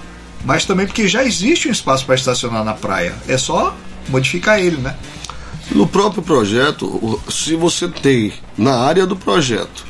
[0.45, 3.17] mas também porque já existe um espaço para estacionar na praia.
[3.27, 3.77] É só
[4.09, 4.97] modificar ele, né?
[5.71, 9.89] No próprio projeto, se você tem na área do projeto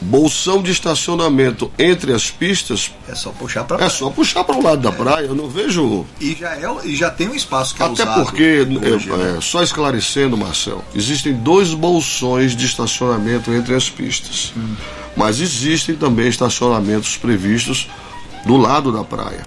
[0.00, 4.62] bolsão de estacionamento entre as pistas, É só puxar para é só puxar para o
[4.62, 5.26] lado da praia.
[5.26, 6.06] Eu não vejo.
[6.20, 9.34] E já, é, e já tem um espaço que é Até porque, hoje, é, né?
[9.36, 14.52] é, só esclarecendo, Marcel, existem dois bolsões de estacionamento entre as pistas.
[14.56, 14.74] Hum.
[15.16, 17.88] Mas existem também estacionamentos previstos
[18.46, 19.44] do lado da praia.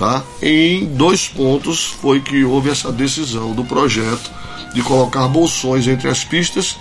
[0.00, 0.24] Tá?
[0.42, 4.30] Em dois pontos foi que houve essa decisão do projeto
[4.74, 6.76] de colocar bolsões entre as pistas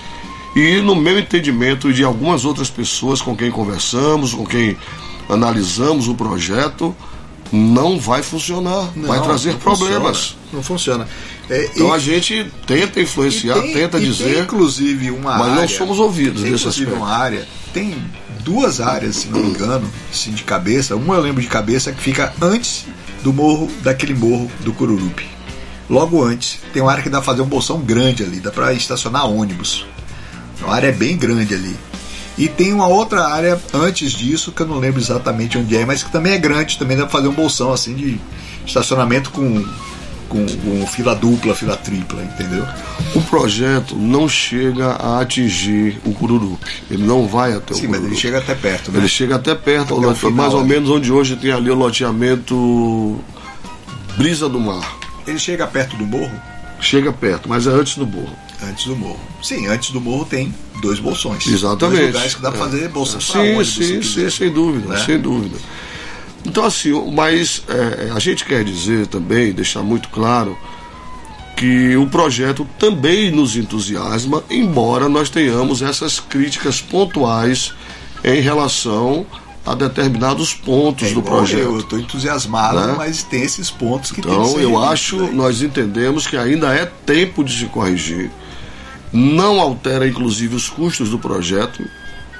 [0.55, 4.77] e no meu entendimento e de algumas outras pessoas com quem conversamos, com quem
[5.27, 6.95] analisamos o projeto,
[7.51, 10.17] não vai funcionar, vai Não, trazer não problemas.
[10.17, 11.07] funciona, não funciona.
[11.49, 15.49] É, Então e- a gente tenta influenciar, tem- tenta e tem, dizer, inclusive uma mas
[15.49, 17.05] área, não somos ouvidos tem, nesse inclusive aspecto.
[17.05, 17.95] uma área tem
[18.45, 22.01] duas áreas se não me engano assim de cabeça uma eu lembro de cabeça que
[22.01, 22.85] fica antes
[23.23, 25.27] do morro daquele morro do Cururupi.
[25.89, 28.73] Logo antes tem uma área que dá pra fazer um bolsão grande ali dá para
[28.73, 29.85] estacionar ônibus.
[30.61, 31.75] Uma área bem grande ali.
[32.37, 36.03] E tem uma outra área antes disso que eu não lembro exatamente onde é mas
[36.03, 38.19] que também é grande também dá pra fazer um bolsão assim de
[38.65, 39.65] estacionamento com
[40.29, 42.65] com, com fila dupla, fila tripla, entendeu?
[43.15, 46.65] o projeto não chega a atingir o Cururupi.
[46.91, 48.13] Ele não vai até o Sim, mas Cururupi.
[48.13, 48.99] ele chega até perto, né?
[48.99, 50.67] Ele chega até perto, Até lote- final, mais ou né?
[50.69, 53.19] menos onde hoje tem ali o loteamento
[54.17, 54.97] Brisa do Mar.
[55.27, 56.31] Ele chega perto do morro?
[56.81, 58.35] Chega perto, mas é antes do morro.
[58.63, 59.19] Antes do morro.
[59.41, 61.45] Sim, antes do morro tem dois bolsões.
[61.47, 61.99] Exatamente.
[62.01, 62.63] Dois lugares que dá pra É.
[62.63, 65.03] fazer bolsa pra Sim, se sim, sim, sem dúvida, Né?
[65.05, 65.57] sem dúvida.
[66.45, 70.57] Então, assim, mas é, a gente quer dizer também, deixar muito claro,
[71.55, 77.73] que o projeto também nos entusiasma, embora nós tenhamos essas críticas pontuais
[78.23, 79.25] em relação
[79.65, 81.59] a determinados pontos É do projeto.
[81.61, 82.95] Eu estou entusiasmado, Né?
[82.97, 85.33] mas tem esses pontos que tem que Então, eu acho, aí.
[85.33, 88.31] nós entendemos que ainda é tempo de se corrigir.
[89.11, 91.83] Não altera, inclusive, os custos do projeto.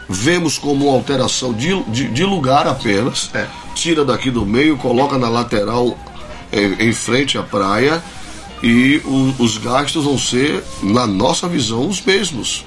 [0.10, 3.30] Vemos como uma alteração de, de, de lugar apenas.
[3.34, 3.46] É.
[3.76, 5.96] Tira daqui do meio, coloca na lateral
[6.52, 8.02] em, em frente à praia.
[8.64, 12.66] E o- os gastos vão ser, na nossa visão, os mesmos.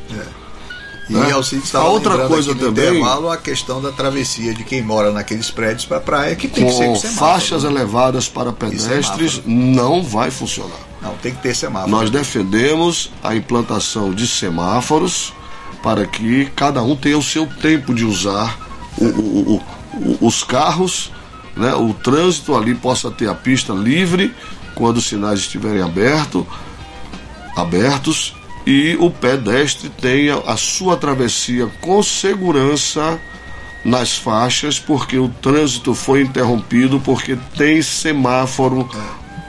[1.10, 1.32] E né?
[1.32, 5.50] Alcides estava A outra coisa também- intervalo a questão da travessia de quem mora naqueles
[5.50, 7.26] prédios para a praia, que tem que ser Com semáforo.
[7.32, 10.78] faixas elevadas para pedestres, não vai funcionar.
[11.02, 11.90] Não, tem que ter semáforo.
[11.90, 15.34] Nós defendemos a implantação de semáforos
[15.82, 18.58] para que cada um tenha o seu tempo de usar
[18.98, 19.62] o- o-
[19.94, 21.10] o- os carros,
[21.56, 24.34] né, o trânsito ali possa ter a pista livre
[24.74, 26.46] quando os sinais estiverem aberto,
[27.56, 28.34] abertos
[28.66, 33.20] e o pedestre tenha a sua travessia com segurança
[33.84, 38.88] nas faixas, porque o trânsito foi interrompido, porque tem semáforo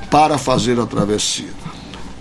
[0.10, 1.54] para fazer a travessia.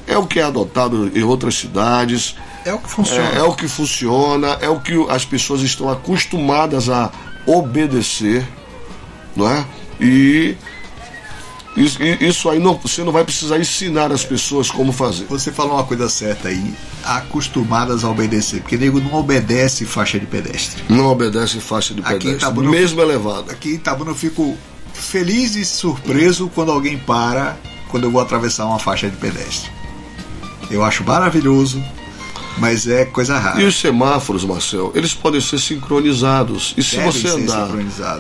[0.07, 2.35] É o que é adotado em outras cidades,
[2.65, 3.31] É o que funciona.
[3.31, 7.11] é, é o que funciona, é o que as pessoas estão acostumadas a
[7.47, 8.47] obedecer,
[9.35, 9.65] não é?
[10.01, 10.57] E
[11.77, 15.25] Isso, isso aí não, você não vai precisar ensinar as pessoas como fazer.
[15.25, 20.27] Você falou uma coisa certa aí, acostumadas a obedecer, porque nego não obedece faixa de
[20.27, 20.85] pedestre.
[20.89, 23.53] Não obedece faixa de Aqui em pedestre, Itabuna, eu mesmo elevada.
[23.53, 24.57] Aqui em Itabuna eu fico
[24.93, 27.57] feliz e surpreso quando alguém para
[27.89, 29.71] quando eu vou atravessar uma faixa de pedestre.
[30.71, 31.83] Eu acho maravilhoso,
[32.59, 33.61] mas é coisa rara.
[33.61, 36.75] E os semáforos, Marcel, eles podem ser sincronizados.
[36.77, 37.69] E se Devem você ser andar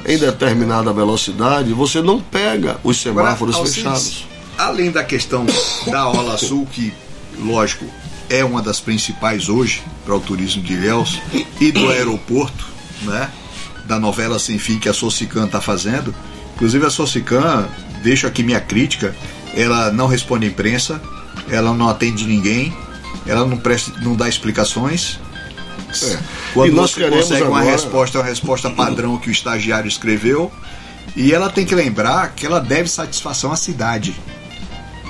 [0.06, 4.26] em determinada velocidade, você não pega os Agora, semáforos Alcides, fechados.
[4.58, 5.46] Além da questão
[5.90, 6.92] da Ola Sul, que,
[7.38, 7.84] lógico,
[8.28, 11.20] é uma das principais hoje para o turismo de Ilhéus,
[11.60, 12.66] e do aeroporto,
[13.02, 13.30] né?
[13.84, 16.14] Da novela Sem Fim que a Socican está fazendo.
[16.54, 17.68] Inclusive a Socican,
[18.02, 19.14] deixo aqui minha crítica,
[19.54, 21.00] ela não responde à imprensa,
[21.50, 22.72] ela não atende ninguém,
[23.26, 25.18] ela não, presta, não dá explicações.
[26.02, 26.18] É.
[26.54, 29.88] Quando E nós você consegue uma agora- resposta, é uma resposta padrão que o estagiário
[29.88, 30.50] escreveu.
[31.14, 34.14] E ela tem que lembrar que ela deve satisfação à cidade.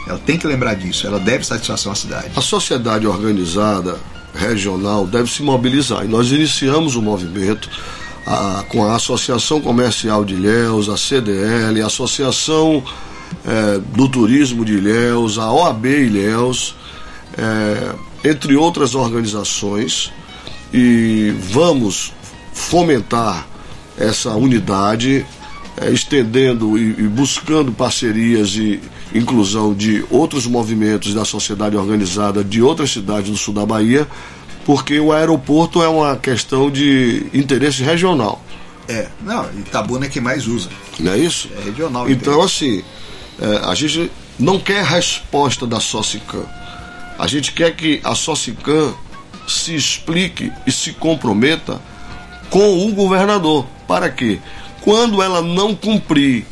[0.09, 2.31] Ela tem que lembrar disso, ela deve satisfação à cidade.
[2.35, 3.99] A sociedade organizada
[4.35, 6.05] regional deve se mobilizar.
[6.05, 7.69] E nós iniciamos o movimento
[8.27, 12.83] a- com a Associação Comercial de Ilhéus, a CDL, a Associação
[13.47, 16.75] eh, do Turismo de Ilhéus, a OAB Ilhéus,
[17.37, 17.93] eh,
[18.25, 20.13] entre outras organizações.
[20.75, 22.13] E vamos
[22.53, 23.47] fomentar
[23.99, 25.25] essa unidade,
[25.77, 28.81] eh, estendendo e, e buscando parcerias e
[29.15, 34.07] inclusão de outros movimentos da sociedade organizada de outras cidades do sul da Bahia,
[34.65, 38.43] porque o aeroporto é uma questão de interesse regional,
[38.89, 40.69] É, não, Itabuna é quem mais usa.
[40.99, 41.49] não é isso?
[41.61, 42.11] É regional.
[42.11, 42.83] Então, assim,
[43.41, 46.45] eh, a gente não quer resposta da Socicam.
[47.23, 48.93] A gente quer que a Socicam
[49.47, 51.81] se explique e se comprometa
[52.51, 53.65] com o governador.
[53.87, 54.41] Para quê?
[54.81, 56.45] Quando ela não cumprir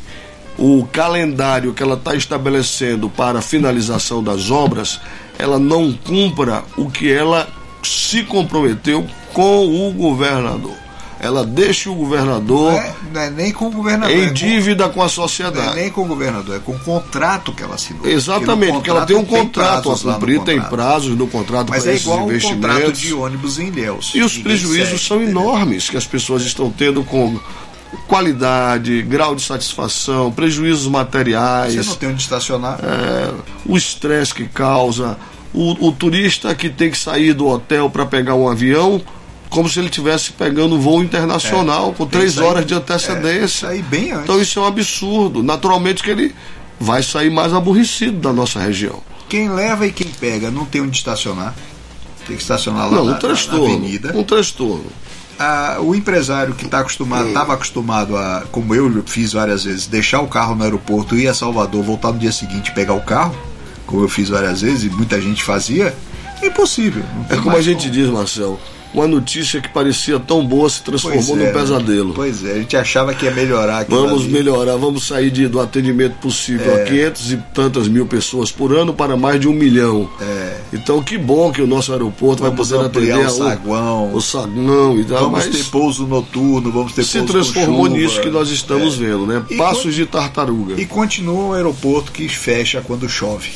[0.57, 5.01] o calendário que ela está estabelecendo para a finalização das obras,
[5.37, 7.49] ela não cumpra o que ela
[7.83, 10.77] se comprometeu com o governador.
[11.23, 14.15] Ela deixa o governador não, é, não é nem com o governador.
[14.15, 15.75] é em com- dívida com a Não é sociedade.
[15.75, 18.07] nem com o governador, é com o contrato que ela assinou.
[18.07, 21.95] Exatamente, porque ela tem um contrato a cumprir, tem prazos no contrato Mas para é
[21.95, 22.99] esses igual um contrato investimentos.
[22.99, 24.11] de ônibus em Ilhéus.
[24.15, 27.39] E os prejuízos são enormes que as pessoas estão tendo com
[28.07, 32.79] qualidade, grau de satisfação, prejuízos materiais, Você não tem onde estacionar.
[32.83, 33.31] é,
[33.65, 35.17] o estresse que causa,
[35.53, 39.01] o, o turista que tem que sair do hotel para pegar um avião,
[39.51, 42.73] como se ele estivesse pegando um voo internacional com É, Tem três sair- horas de
[42.73, 43.67] É, antecedência.
[43.67, 44.23] sair bem antes.
[44.23, 45.43] Então isso é um absurdo.
[45.43, 46.33] Naturalmente que ele
[46.79, 48.99] vai sair mais aborrecido da nossa região.
[49.29, 51.53] Quem leva e quem pega não tem onde estacionar.
[52.27, 53.67] Tem que estacionar lá Não, na, um na- transtorno.
[53.67, 54.13] na avenida.
[54.17, 54.85] Um transtorno.
[55.39, 60.21] Ah, o empresário que está acostumado, estava acostumado a, como eu fiz várias vezes, deixar
[60.21, 63.35] o carro no aeroporto, ir a Salvador, voltar no dia seguinte e pegar o carro,
[63.87, 65.95] como eu fiz várias vezes e muita gente fazia,
[66.41, 67.03] é impossível.
[67.29, 67.91] É como a gente como.
[67.91, 68.59] diz, Marcel.
[68.93, 72.13] Uma notícia que parecia tão boa se transformou Pois num é, pesadelo.
[72.13, 74.31] Pois é, a gente achava que ia melhorar Vamos ali.
[74.33, 76.81] melhorar, vamos sair de- do atendimento possível É.
[76.81, 80.09] a 500 e tantas mil pessoas por ano para mais de um milhão.
[80.19, 80.57] É.
[80.73, 82.85] Então, que bom que o nosso aeroporto Vamos vai poder
[83.15, 84.13] atender o saguão.
[84.13, 87.97] o saguão e tal, Vamos ter pouso noturno, vamos ter se pouso transformou com chuva.
[87.97, 88.97] nisso que nós estamos É.
[88.97, 89.43] vendo, né?
[89.49, 90.81] E Passos de tartaruga.
[90.81, 93.51] E continua um aeroporto que fecha quando chove.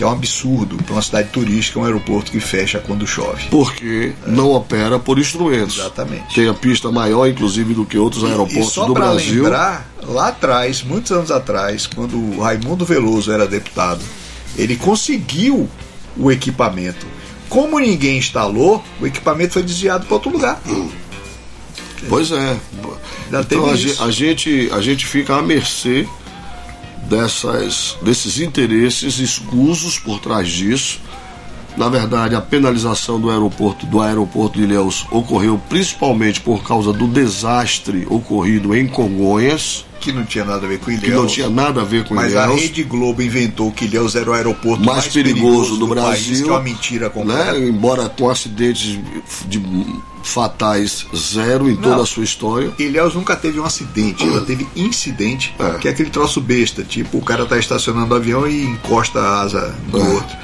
[0.00, 0.76] Que é um absurdo.
[0.78, 3.48] Para uma cidade turística, um aeroporto que fecha quando chove.
[3.50, 5.76] Porque não opera por instrumentos.
[5.78, 6.34] Exatamente.
[6.34, 9.42] Tem a pista maior, inclusive, do que outros E aeroportos só do para Brasil.
[9.42, 14.00] lembrar, lá atrás, muitos anos atrás, quando o Raimundo Veloso era deputado,
[14.56, 15.68] ele conseguiu
[16.16, 17.06] o equipamento.
[17.50, 20.62] Como ninguém instalou, o equipamento foi desviado para outro lugar.
[22.08, 22.56] Pois é.
[23.30, 23.88] Então a, isso.
[23.88, 26.08] ge- a gente, a gente fica à mercê
[27.10, 31.00] dessas, desses interesses escusos por trás disso.
[31.76, 37.06] Na verdade, a penalização do aeroporto do aeroporto de Ilhéus ocorreu principalmente por causa do
[37.06, 41.04] desastre ocorrido em Congonhas, Que não tinha nada a ver com Ilhéus.
[41.04, 42.60] que não tinha nada a ver com Mas a Ilhéus.
[42.62, 46.48] Rede Globo inventou que Ilhéus era o aeroporto mais, mais, perigoso, do, país, Brasil, que
[46.50, 47.52] é uma mentira completa.
[47.52, 47.68] né?
[47.68, 48.98] embora com acidentes
[49.46, 49.58] de
[50.22, 52.02] fatais zero em toda Não.
[52.02, 52.70] a sua história.
[52.78, 55.78] Ilhéus nunca teve um acidente, ela teve incidente, É.
[55.78, 59.40] que é aquele troço besta, tipo o cara tá estacionando o avião e encosta a
[59.40, 60.08] asa no É.
[60.08, 60.36] outro.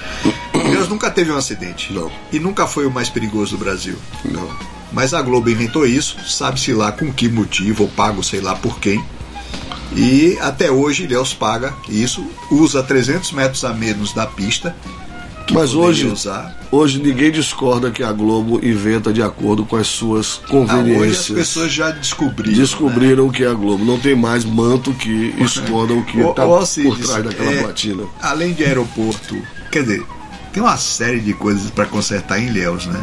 [0.55, 1.93] Ilhéus nunca teve um acidente.
[1.93, 2.11] Não.
[2.33, 3.97] E nunca foi o mais perigoso do Brasil.
[4.25, 4.49] Não.
[4.93, 8.79] Mas a Globo inventou isso, sabe-se lá com que motivo, ou pago sei lá por
[8.79, 9.05] quem.
[9.95, 14.75] E até hoje Ilhéus paga isso, usa 300 metros a menos da pista
[15.47, 16.55] que Mas hoje, usar.
[16.73, 20.71] hoje ninguém discorda que a Globo inventa de acordo com as suas Ah, hoje as
[20.71, 21.39] conveniências.
[21.39, 22.53] pessoas já descobriram.
[22.53, 22.59] né?
[22.59, 23.85] Descobriram que é a Globo.
[23.85, 28.03] Não tem mais manto que esconda o que está por trás daquela é, platina.
[28.21, 29.37] Além de aeroporto,
[29.71, 30.05] quer dizer,
[30.53, 33.01] tem uma série de coisas para consertar em Ilhéus, né?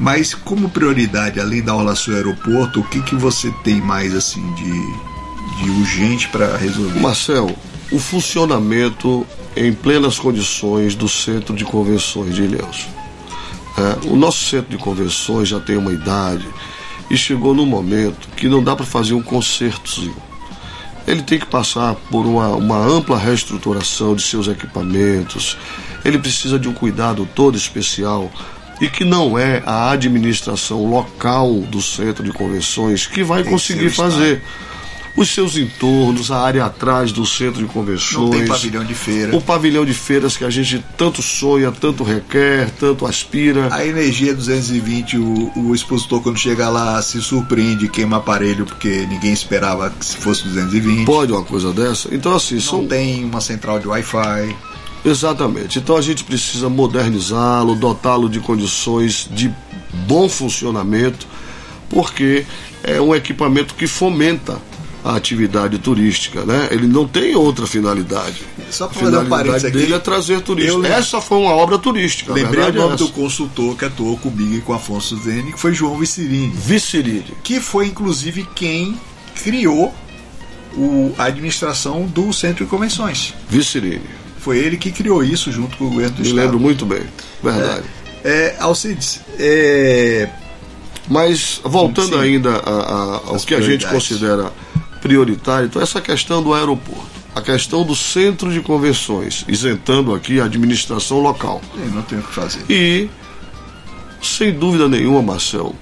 [0.00, 4.42] Mas como prioridade, além da Orla Sul Aeroporto, o que, que você tem mais assim
[4.54, 7.00] de, de urgente para resolver?
[7.00, 7.54] Marcel,
[7.90, 9.26] o funcionamento
[9.66, 12.86] em plenas condições do centro de convenções de Ilhéus.
[13.76, 16.46] É, o nosso centro de convenções já tem uma idade
[17.10, 20.16] e chegou num momento que não dá para fazer um concertozinho.
[21.06, 25.56] Ele tem que passar por uma, uma ampla reestruturação de seus equipamentos,
[26.04, 28.30] ele precisa de um cuidado todo especial
[28.80, 33.90] e que não é a administração local do centro de convenções que vai Tem conseguir
[33.90, 34.42] fazer.
[35.18, 38.22] Os seus entornos, a área atrás do centro de convenções.
[38.22, 39.36] Não tem pavilhão de feira.
[39.36, 43.68] O pavilhão de feiras que a gente tanto sonha, tanto requer, tanto aspira.
[43.74, 49.32] A energia 220, o, o expositor quando chega lá se surpreende, queima aparelho porque ninguém
[49.32, 51.04] esperava que se fosse 220.
[51.04, 52.14] Pode uma coisa dessa?
[52.14, 52.86] Então, assim, Não são.
[52.86, 54.54] tem uma central de Wi-Fi.
[55.04, 55.80] Exatamente.
[55.80, 59.52] Então a gente precisa modernizá-lo, dotá-lo de condições de
[60.06, 61.26] bom funcionamento,
[61.88, 62.44] porque
[62.84, 64.58] é um equipamento que fomenta
[65.10, 66.68] a atividade turística, né?
[66.70, 68.42] Ele não tem outra finalidade.
[68.70, 70.84] Só para fazer um parênteses aqui, dele é trazer turistas.
[70.84, 72.30] Essa foi uma obra turística.
[72.34, 73.04] lembrei o é nome essa.
[73.04, 77.32] do consultor que atuou comigo e com Afonso Zene, que foi João Vicerini, Viceride.
[77.42, 79.00] que foi inclusive quem
[79.42, 79.94] criou
[80.76, 83.32] o- a administração do Centro de Convenções.
[83.48, 84.02] Vicerine.
[84.38, 86.42] Foi ele que criou isso junto com o governo do Me Estado.
[86.44, 87.02] lembro muito bem.
[87.42, 87.84] Verdade.
[88.22, 90.28] É, Alcides, é,
[91.10, 92.22] Mas voltando Sim.
[92.22, 94.52] ainda a- a- ao As que a gente considera
[95.00, 100.44] prioritário, então essa questão do aeroporto, a questão do centro de convenções, isentando aqui a
[100.44, 101.60] administração local.
[101.76, 102.60] eu não tenho o que fazer.
[102.68, 103.08] E,
[104.22, 105.74] sem dúvida nenhuma, Marcel,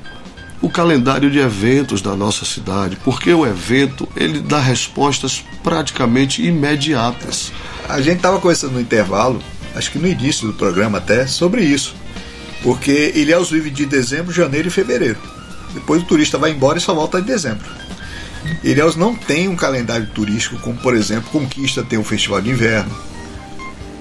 [0.61, 7.53] o calendário de eventos da nossa cidade, porque o evento ele dá respostas praticamente imediatas.
[7.89, 9.41] A gente estava conversando no intervalo,
[9.75, 11.95] acho que no início do programa até, sobre isso.
[12.63, 15.19] Porque Ilhéus vive de dezembro, janeiro e fevereiro.
[15.73, 17.67] Depois o turista vai embora e só volta em dezembro.
[18.65, 22.91] Ilhéus não tem um calendário turístico como, por exemplo, Conquista tem o Festival de Inverno.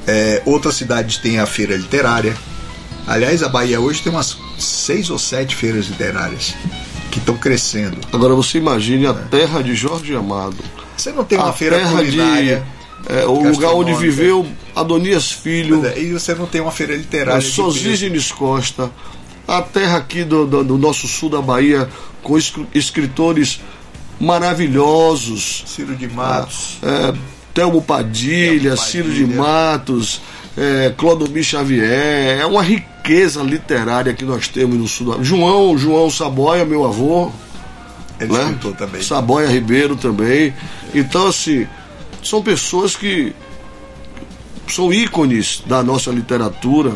[0.08, 2.36] É, outras cidades têm a Feira Literária.
[3.08, 6.56] Aliás, a Bahia hoje tem umas seis ou sete feiras literárias
[7.12, 7.98] que estão crescendo.
[8.12, 10.58] Agora você imagine a terra de Jorge Amado,
[10.98, 12.64] Você não tem uma a feira terra de culinária.
[13.08, 17.40] é, o lugar onde viveu Adonias Filho, é, E você não tem uma feira literária.
[17.40, 17.56] de peso.
[17.64, 18.90] Sosígenes Costa,
[19.48, 21.88] a terra aqui do, do- do nosso sul da Bahia,
[22.24, 23.60] com escr- escritores
[24.20, 26.78] maravilhosos, Ciro de Matos.
[26.82, 27.14] é,
[27.54, 29.42] Telmo Padilha, Telmo Ciro de Padilha.
[29.42, 30.22] Matos,
[30.58, 36.66] é, Clodomir Xavier, é uma riqueza literária que nós temos no sul João, João Saboia,
[36.66, 37.32] meu avô,
[38.20, 38.58] Ele né?
[38.78, 39.02] também.
[39.02, 40.54] Saboia Ribeiro também.
[40.94, 41.68] Então, assim,
[42.24, 43.34] são pessoas que
[44.68, 46.94] são ícones da nossa literatura,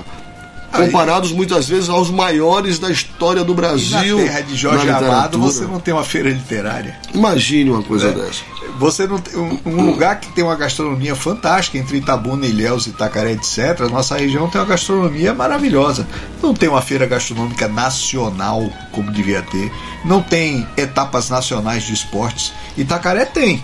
[0.72, 4.18] comparados muitas vezes aos maiores da história do E na Brasil.
[4.18, 6.98] terra de Jorge Amado você não tem uma feira literária.
[7.14, 8.12] Imagine uma coisa É.
[8.12, 8.42] dessa.
[8.78, 13.34] Você não tem um, um lugar que tem uma gastronomia fantástica entre Itabuna, Ilhéus, Itacaré,
[13.34, 13.80] etc.
[13.92, 16.08] Nossa região tem uma gastronomia maravilhosa.
[16.42, 19.70] Não tem uma feira gastronômica nacional como devia ter.
[20.06, 22.54] Não tem etapas nacionais de esportes.
[22.78, 23.62] Itacaré tem.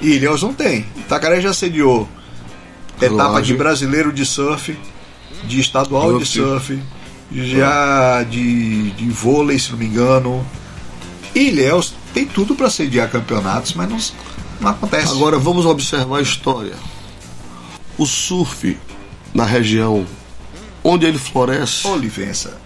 [0.00, 0.86] E Ilhéus não tem.
[0.96, 2.08] Itacaré já sediou
[3.00, 4.78] etapa de brasileiro de surf,
[5.46, 6.74] de estadual de Surf.
[6.74, 6.82] surf,
[7.32, 10.46] já de, de vôlei, se não me engano.
[11.34, 13.98] E Ilhéus tem tudo para sediar campeonatos, mas não,
[14.60, 15.12] não acontece.
[15.12, 16.74] Agora vamos observar a história.
[17.98, 18.76] O surf
[19.34, 20.06] na região
[20.82, 22.56] onde ele floresce, Olivença,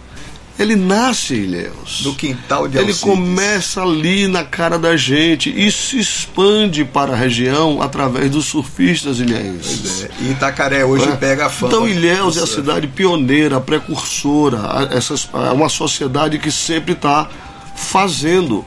[0.63, 2.03] ele nasce em Ilhéus.
[2.05, 3.01] no quintal de Ele Alcides.
[3.01, 9.19] começa ali na cara da gente e se expande para a região através dos surfistas
[9.19, 10.05] ilhéenses.
[10.05, 11.17] É, E Itacaré hoje É.
[11.17, 11.73] pega a fama.
[11.73, 17.29] Então Ilhéus é a do cidade pioneira, precursora, essas, é uma sociedade que sempre está
[17.77, 18.65] fazendo.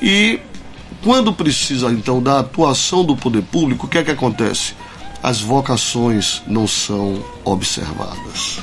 [0.00, 0.40] E
[1.02, 4.74] quando precisa então da atuação do poder público, o que é que acontece?
[5.22, 8.58] As vocações não são observadas.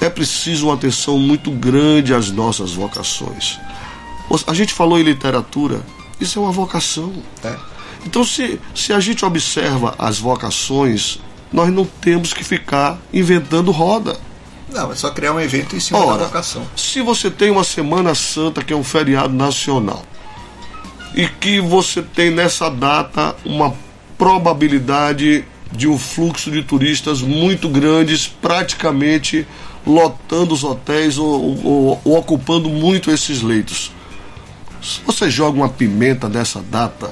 [0.00, 3.58] É preciso uma atenção muito grande às nossas vocações.
[4.46, 5.80] A gente falou em literatura,
[6.20, 7.12] isso é uma vocação.
[7.42, 7.56] É.
[8.04, 11.18] Então, se, se a gente observa as vocações,
[11.52, 14.18] nós não temos que ficar inventando roda.
[14.72, 16.66] Não, é só criar um evento em cima da Ora, vocação.
[16.76, 20.02] se você tem uma Semana Santa, que é um feriado nacional,
[21.14, 23.74] e que você tem nessa data uma
[24.18, 29.46] probabilidade de um fluxo de turistas muito grandes, praticamente
[29.86, 33.92] lotando os hotéis ou, ou, ou ocupando muito esses leitos.
[34.82, 37.10] Se você joga uma pimenta nessa data,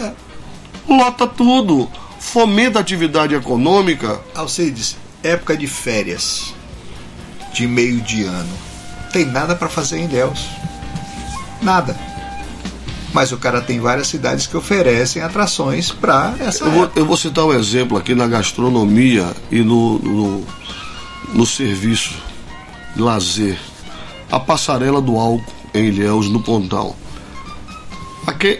[0.00, 0.12] é.
[0.88, 1.88] lota tudo,
[2.18, 4.20] fomenta a atividade econômica.
[4.34, 6.54] Alcides, época de férias,
[7.52, 8.54] de meio de ano,
[9.12, 10.46] tem nada para fazer em Deus.
[11.60, 11.96] Nada.
[13.12, 16.64] Mas o cara tem várias cidades que oferecem atrações para essa.
[16.64, 20.46] Eu vou, eu vou, citar um exemplo aqui na gastronomia e no, no,
[21.32, 22.14] no serviço
[22.96, 23.58] lazer.
[24.30, 25.44] A passarela do álcool
[25.74, 26.96] em Ilhéus, no Pontal.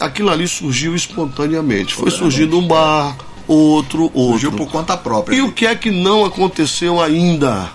[0.01, 1.95] aquilo ali surgiu espontaneamente.
[1.95, 4.31] Foi surgindo um bar, outro, outro.
[4.31, 5.37] Surgiu por conta própria.
[5.37, 7.71] E o que é que não aconteceu ainda?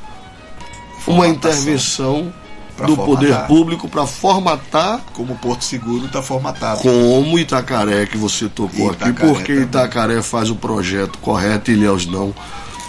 [1.05, 2.33] Uma intervenção
[2.77, 3.05] do formatar.
[3.05, 5.01] poder público para formatar.
[5.13, 6.81] Como Porto Seguro está formatado.
[6.81, 9.27] Como Itacaré, que você tocou Itacaré aqui.
[9.27, 9.67] Porque também.
[9.67, 12.33] Itacaré faz o projeto correto e Ilhéus não.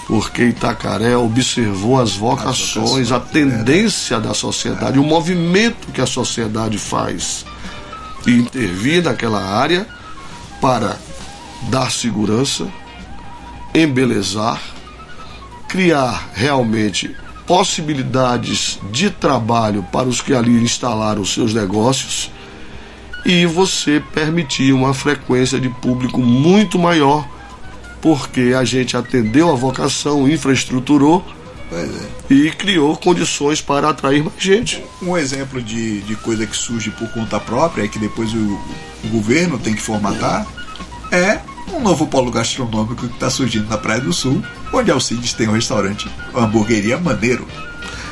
[0.07, 7.45] Porque Itacaré observou as vocações, a tendência da sociedade, o movimento que a sociedade faz.
[8.27, 9.87] E intervir naquela área
[10.61, 10.99] para
[11.71, 12.67] dar segurança,
[13.75, 14.61] embelezar,
[15.69, 17.15] criar realmente
[17.47, 22.31] possibilidades de trabalho para os que ali instalaram seus negócios
[23.25, 27.27] e você permitir uma frequência de público muito maior,
[28.05, 31.25] porque a gente atendeu a vocação, infraestruturou
[31.73, 31.89] é.
[32.29, 34.85] e criou condições para atrair mais gente.
[35.01, 38.61] Um exemplo de, de coisa que surge por conta própria é que depois o,
[39.05, 40.47] o governo tem que formatar
[41.11, 41.41] é
[41.73, 45.53] um novo polo gastronômico que está surgindo na Praia do Sul, onde Alcides tem um
[45.53, 47.49] restaurante, uma hamburgueria maneiro.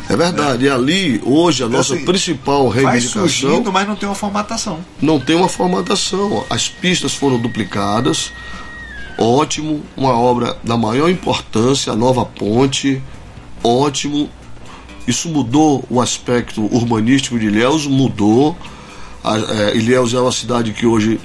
[0.09, 0.71] É verdade, é.
[0.71, 3.23] e ali, hoje, a nossa assim, principal reivindicação.
[3.23, 4.81] Vai surgindo, mas não tem uma formatação.
[5.03, 6.47] Não tem uma formatação.
[6.49, 8.33] As pistas foram duplicadas,
[9.19, 13.03] ótimo, uma obra da maior importância, a nova ponte,
[13.63, 14.29] ótimo.
[15.07, 18.57] Isso mudou o aspecto urbanístico de Ilhéus, mudou.
[19.23, 21.21] A, é, Ilhéus é uma cidade que hoje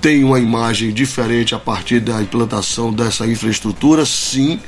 [0.00, 4.60] tem uma imagem diferente a partir da implantação dessa infraestrutura, sim,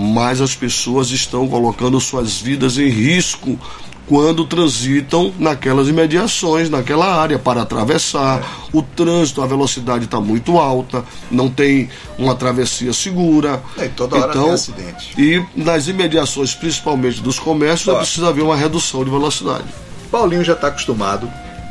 [0.00, 3.58] mas as pessoas estão colocando suas vidas em risco
[4.06, 8.38] quando transitam naquelas imediações, naquela área para atravessar.
[8.38, 8.44] É.
[8.72, 13.60] O trânsito, a velocidade está muito alta, não tem uma travessia segura.
[13.76, 15.12] É, toda hora então, tem acidente.
[15.18, 19.66] E nas imediações, principalmente dos comércios, precisa haver uma redução de velocidade.
[20.12, 21.28] Paulinho já está acostumado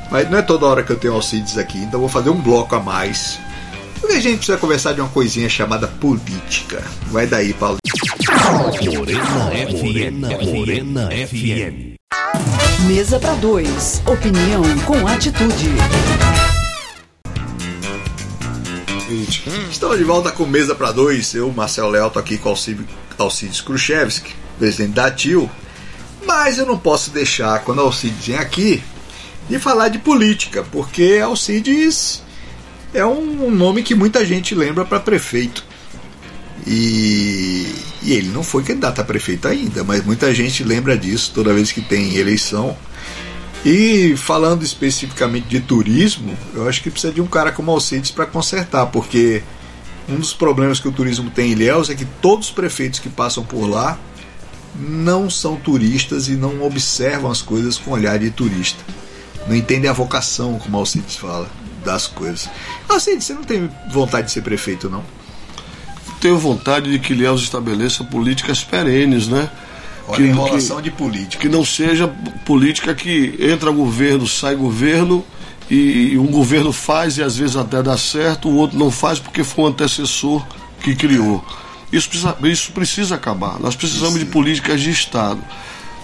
[0.10, 2.76] mas não é toda hora que eu tenho Alcides aqui, então vou fazer um bloco
[2.76, 3.40] a mais.
[4.08, 6.82] Porque a gente precisa conversar de uma coisinha chamada política.
[7.08, 7.78] Vai daí, Paulo.
[8.96, 10.46] Morena FM.
[10.46, 11.98] Morena FM.
[12.88, 14.02] Mesa para dois.
[14.06, 15.68] Opinião com atitude.
[19.70, 21.34] Estamos de volta com Mesa para dois.
[21.36, 22.56] Eu, Marcelo Leal, tô aqui com
[23.18, 25.52] Alcides Khrushchevski, presidente da TIL.
[26.26, 28.82] Mas eu não posso deixar, quando Alcides vem aqui,
[29.50, 32.26] de falar de política, porque Alcides
[32.94, 35.64] é um nome que muita gente lembra para prefeito.
[36.66, 37.66] E,
[38.04, 41.72] e, ele não foi candidato a prefeito ainda, mas muita gente lembra disso toda vez
[41.72, 42.76] que tem eleição.
[43.66, 48.26] E falando especificamente de turismo, eu acho que precisa de um cara como Alcides para
[48.26, 49.42] consertar, porque
[50.08, 53.10] um dos problemas que o turismo tem em Ilhéus é que todos os prefeitos que
[53.10, 53.98] passam por lá
[54.76, 58.84] não são turistas e não observam as coisas com olhar de turista
[59.48, 61.50] não entendem a vocação, como Alcides fala,
[61.88, 62.50] das coisas.
[62.88, 65.04] Alcides, você não tem vontade de ser prefeito, não?
[66.20, 69.50] Tenho vontade de que Ilhéus estabeleça políticas perenes, né?
[70.08, 71.42] Olha que, a enrolação que, de política.
[71.42, 72.08] Que não seja
[72.46, 75.24] política que entra governo, sai governo,
[75.70, 79.20] e, e um governo faz e às vezes até dá certo, o outro não faz
[79.20, 80.46] porque foi um antecessor
[80.82, 81.44] que criou.
[81.92, 83.60] Isso precisa, isso precisa acabar.
[83.60, 85.42] Nós precisamos de políticas de Estado.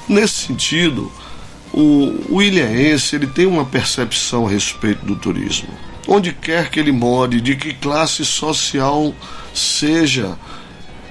[0.07, 1.11] Nesse sentido,
[1.73, 5.69] o, o ilhéense ele tem uma percepção a respeito do turismo.
[6.07, 9.13] Onde quer que ele more, de que classe social
[9.53, 10.37] seja,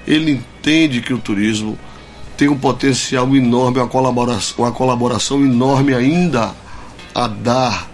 [0.07, 1.79] ele entende que o turismo
[2.37, 6.55] tem um potencial enorme, uma colaboração, uma colaboração enorme ainda
[7.15, 7.91] a dar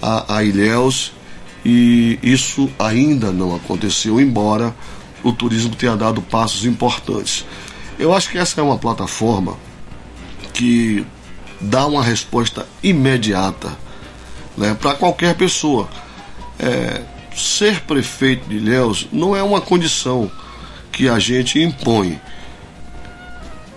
[0.00, 1.12] a, a Ilhéus
[1.64, 4.74] e isso ainda não aconteceu, embora
[5.22, 7.44] o turismo tenha dado passos importantes.
[7.98, 9.56] Eu acho que essa é uma plataforma
[10.52, 11.06] que
[11.62, 13.76] dá uma resposta imediata
[14.56, 15.88] né, para qualquer pessoa.
[16.58, 17.02] É,
[17.34, 20.30] ser prefeito de Ilhéus não é uma condição
[20.90, 22.20] que a gente impõe.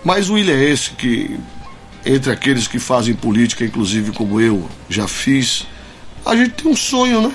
[0.04, 1.38] Mas o ilhéense que,
[2.04, 5.66] entre aqueles que fazem política, inclusive como eu já fiz,
[6.24, 7.32] a gente tem um sonho, né?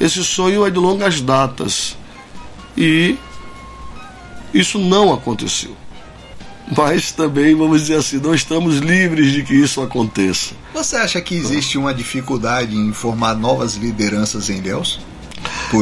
[0.00, 1.96] Esse sonho é de longas datas.
[2.76, 3.16] E
[4.52, 5.76] Isso não aconteceu.
[6.74, 10.54] Mas também, vamos dizer assim, não estamos livres de que isso aconteça.
[10.74, 14.98] Você acha que existe uma dificuldade em formar novas lideranças em Ilhéus?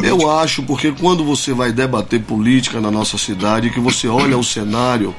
[0.02, 4.44] Eu acho, porque quando você vai debater política na nossa cidade, que você olha o
[4.44, 5.14] cenário,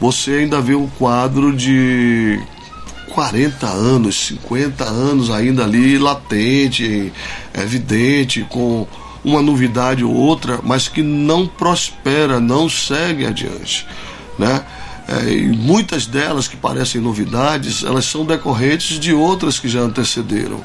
[0.00, 2.40] você ainda vê um quadro de
[3.12, 7.12] 40 anos, 50 anos ainda ali latente,
[7.54, 8.86] evidente, com
[9.24, 13.86] uma novidade ou outra, mas que não prospera, não segue adiante,
[14.38, 14.64] né?
[15.12, 20.64] É, e muitas delas que parecem novidades, elas são decorrentes de outras que já antecederam.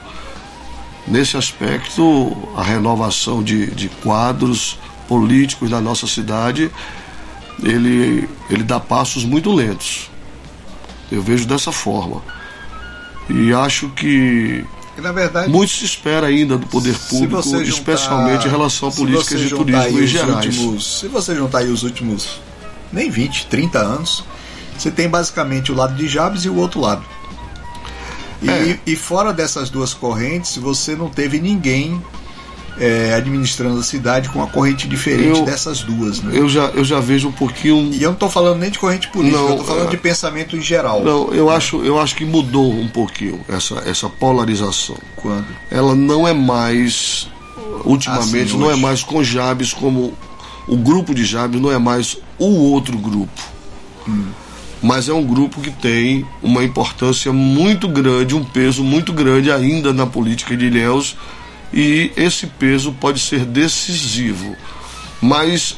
[1.06, 4.78] Nesse aspecto, a renovação de, de quadros
[5.08, 6.72] políticos da nossa cidade,
[7.64, 10.10] ele, ele dá passos muito lentos.
[11.12, 12.22] Eu vejo dessa forma.
[13.30, 14.66] E acho que
[14.98, 19.36] na verdade, muito se espera ainda do poder público, juntar, especialmente em relação à política
[19.36, 20.58] de turismo em gerais.
[20.58, 22.42] Últimos, se você juntar aí os últimos
[22.92, 24.24] nem 20, 30 anos,
[24.82, 27.04] você tem basicamente o lado de Jabes e o outro lado.
[28.42, 28.80] E, é.
[28.86, 32.02] e fora dessas duas correntes, você não teve ninguém
[32.80, 36.22] é, administrando a cidade com uma corrente diferente eu, dessas duas.
[36.22, 36.38] Né?
[36.38, 37.92] Eu, já, eu já vejo um pouquinho.
[37.92, 39.98] E eu não estou falando nem de corrente política, não, eu estou falando é, de
[39.98, 41.04] pensamento em geral.
[41.04, 44.98] Não, eu, acho, eu acho que mudou um pouquinho essa, essa polarização.
[45.16, 45.48] Quando?
[45.72, 47.28] Ela não é mais.
[47.84, 50.14] Ultimamente, assim, não é mais com Jabes como.
[50.68, 53.42] O grupo de Jabes não é mais o outro grupo.
[54.08, 54.28] Hum
[54.82, 59.92] mas é um grupo que tem uma importância muito grande, um peso muito grande ainda
[59.92, 61.16] na política de Ilhéus
[61.74, 64.56] e esse peso pode ser decisivo.
[65.22, 65.78] Mas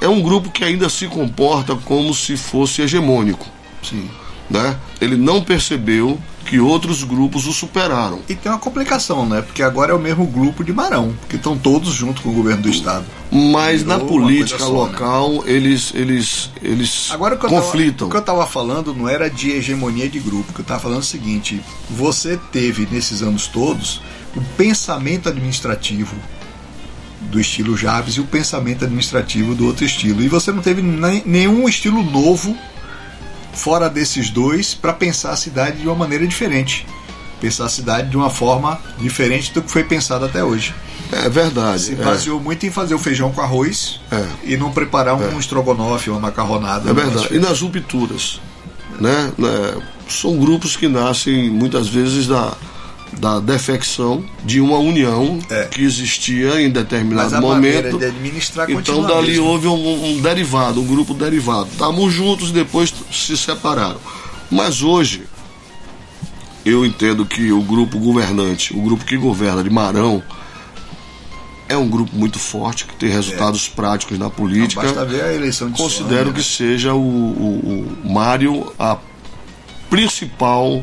[0.00, 3.46] é um grupo que ainda se comporta como se fosse hegemônico.
[3.82, 4.08] Sim.
[4.48, 4.76] Né?
[5.00, 6.18] Ele não percebeu
[6.48, 8.20] que outros grupos o superaram.
[8.26, 9.42] E tem uma complicação, né?
[9.42, 12.62] Porque agora é o mesmo grupo de Marão, que estão todos junto com o governo
[12.62, 13.04] do estado.
[13.30, 14.70] Mas Virou na política só, né?
[14.70, 15.40] local né?
[15.46, 17.92] eles eles eles agora, o conflitam.
[17.92, 20.80] Tava, o que eu estava falando não era de hegemonia de grupo, que eu estava
[20.80, 24.00] falando é o seguinte: você teve nesses anos todos
[24.34, 26.16] o pensamento administrativo
[27.30, 30.22] do estilo Javes e o pensamento administrativo do outro estilo.
[30.22, 32.56] E você não teve nenhum estilo novo
[33.58, 36.86] fora desses dois para pensar a cidade de uma maneira diferente.
[37.40, 40.74] Pensar a cidade de uma forma diferente do que foi pensado até hoje.
[41.12, 41.82] É verdade.
[41.82, 42.42] Se baseou é.
[42.42, 44.24] muito em fazer o feijão com arroz é.
[44.44, 45.38] e não preparar um é.
[45.38, 46.90] estrogonofe, uma macarronada.
[46.90, 47.34] É verdade.
[47.34, 48.40] E nas rupturas,
[48.98, 49.32] né?
[49.38, 49.74] né?
[50.08, 52.52] São grupos que nascem muitas vezes da,
[53.12, 55.64] da defecção de uma união é.
[55.64, 57.98] que existia em determinado momento.
[57.98, 59.46] De administrar então dali mesmo.
[59.46, 61.68] houve um, um, derivado, um grupo derivado.
[61.72, 63.98] Estavam juntos e depois se separaram.
[64.50, 65.24] Mas hoje
[66.64, 70.22] eu entendo que o grupo governante, o grupo que governa de Marão,
[71.68, 73.76] é um grupo muito forte que tem resultados é.
[73.76, 74.82] práticos na política.
[74.82, 76.32] Não, basta ver a eleição de Considero Sônia.
[76.32, 78.96] que seja o, o, o Mário a
[79.90, 80.82] principal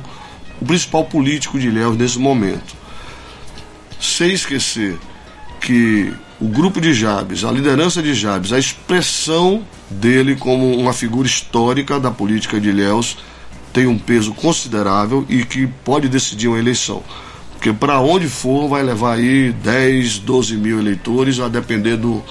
[0.62, 2.76] o principal político de Ilhéus nesse momento.
[4.00, 4.98] Sem esquecer
[5.60, 11.28] que o grupo de Jabes, a liderança de Jabes, a expressão dele como uma figura
[11.28, 13.18] histórica da política de Ilhéus
[13.72, 17.04] tem um peso considerável e que pode decidir uma eleição.
[17.52, 22.24] Porque para onde for vai levar aí 10, 12 mil eleitores a depender do,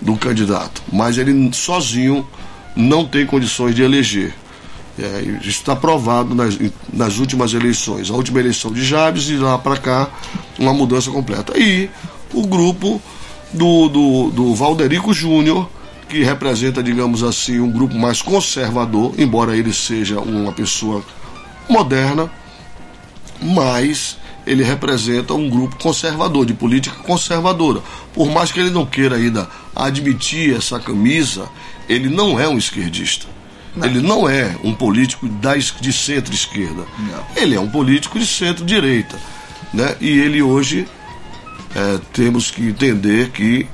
[0.00, 0.82] do candidato.
[0.92, 2.26] Mas ele sozinho
[2.76, 4.34] não tem condições de eleger.
[5.02, 6.58] É, isso está provado nas,
[6.92, 8.10] nas últimas eleições.
[8.10, 10.08] A última eleição de Jabes e lá para cá,
[10.58, 11.58] uma mudança completa.
[11.58, 11.88] E
[12.34, 13.00] o grupo
[13.52, 15.68] do, do, do Valderico Júnior,
[16.06, 21.02] que representa, digamos assim, um grupo mais conservador, embora ele seja uma pessoa
[21.68, 22.30] moderna,
[23.40, 27.80] mas ele representa um grupo conservador, de política conservadora.
[28.12, 31.48] Por mais que ele não queira ainda admitir essa camisa,
[31.88, 33.26] ele não é um esquerdista.
[33.74, 33.86] Não.
[33.86, 36.84] Ele não é um político de centro-esquerda.
[37.36, 39.16] Ele é um político de centro-direita.
[39.72, 39.96] Né?
[40.00, 40.86] E ele hoje
[41.74, 43.66] é, temos que entender que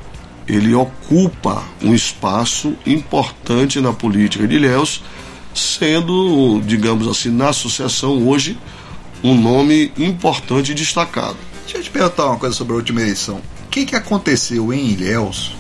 [0.47, 5.03] ele ocupa um espaço importante na política de Ilhéus,
[5.55, 8.57] sendo, digamos assim, na associação hoje,
[9.25, 11.37] um nome importante e destacado.
[11.63, 13.41] Deixa eu te perguntar uma coisa sobre a última eleição.
[13.65, 15.57] O que, que aconteceu em Ilhéus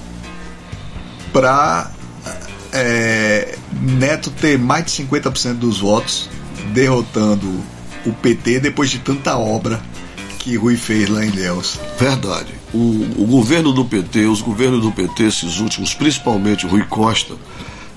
[1.32, 1.90] para
[2.76, 6.28] é, Neto ter mais de 50% dos votos,
[6.72, 7.46] derrotando
[8.04, 9.80] o PT depois de tanta obra
[10.38, 11.78] que Rui fez lá em Ilhéus.
[11.98, 12.54] Verdade.
[12.72, 12.78] O,
[13.16, 17.34] o governo do PT, os governos do PT, esses últimos, principalmente Rui Costa,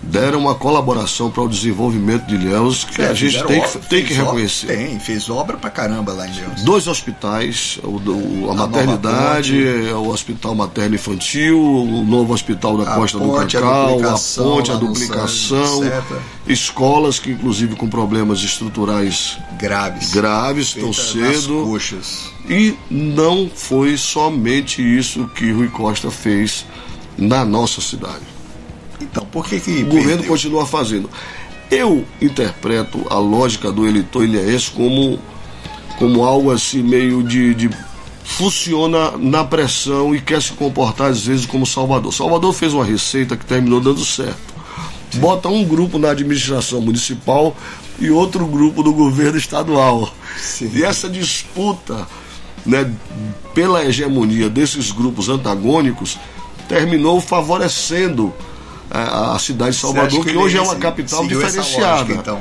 [0.01, 3.81] deram uma colaboração para o desenvolvimento de Ilhéus que É, a gente tem que, obra,
[3.89, 4.67] tem que fez obra, reconhecer.
[4.67, 6.61] Tem, fez obra pra caramba lá em Deus.
[6.63, 9.61] Dois hospitais, o, do- a A maternidade,
[9.93, 13.89] o Hospital Materno Infantil, o novo Hospital da A Costa do ponte, a Cacau, a
[13.91, 16.01] duplicação ponte, a duplicação, José,
[16.47, 20.11] escolas que inclusive com problemas estruturais Graves.
[20.11, 21.63] graves nas cedo.
[21.65, 22.29] coxas.
[22.49, 26.65] E não foi somente isso que Rui Costa fez
[27.17, 28.23] na nossa cidade.
[29.31, 30.27] Por que que O governo perdeu?
[30.27, 31.09] continua fazendo.
[31.69, 35.19] Eu interpreto a lógica do eleitor ilhéense como,
[35.97, 37.69] como algo assim meio de, de.
[38.23, 42.11] funciona na pressão e quer se comportar às vezes como Salvador.
[42.13, 44.53] Salvador fez uma receita que terminou dando certo.
[45.15, 47.55] Bota um grupo na administração municipal
[47.99, 50.11] e outro grupo do governo estadual.
[50.37, 50.71] Sim.
[50.73, 52.07] E essa disputa
[52.65, 52.91] né,
[53.53, 56.17] pela hegemonia desses grupos antagônicos
[56.67, 58.33] terminou favorecendo
[58.89, 62.01] a, a cidade de Salvador, que, ele hoje é uma capital diferenciada.
[62.01, 62.39] lógica, então?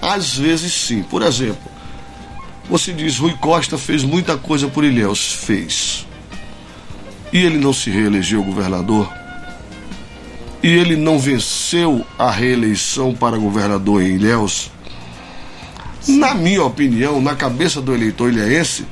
[0.00, 1.02] Às vezes sim.
[1.02, 1.70] Por exemplo,
[2.68, 5.32] você diz Rui Costa fez muita coisa por Ilhéus.
[5.32, 6.06] Fez.
[7.32, 9.10] E ele não se reelegeu governador?
[10.62, 14.70] E ele não venceu a reeleição para governador em Ilhéus?
[16.06, 18.86] Na minha opinião, na cabeça do eleitor ilhéense,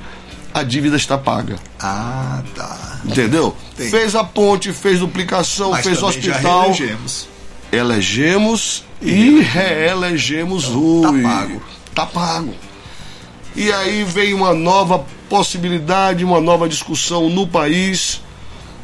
[0.56, 1.56] a dívida está paga.
[1.78, 3.00] Ah, tá.
[3.04, 3.54] Entendeu?
[3.76, 6.62] Fez a ponte, fez duplicação, Mas fez também já hospital.
[6.72, 7.28] reelegemos.
[7.70, 11.02] Elegemos e reelegemos Rui.
[11.22, 11.62] tá pago.
[11.94, 12.54] Tá pago.
[13.54, 18.22] E aí vem uma nova possibilidade, uma nova discussão no país.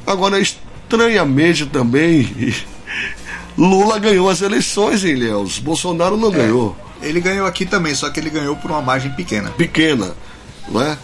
[0.07, 2.55] Agora, estranhamente também,
[3.57, 5.59] Lula ganhou as eleições em Ilhéus.
[5.59, 6.77] Bolsonaro não ganhou.
[7.01, 9.51] Ele ganhou aqui também, só que ele ganhou por uma margem pequena.
[9.53, 10.15] Pequena.
[10.69, 10.99] Não é?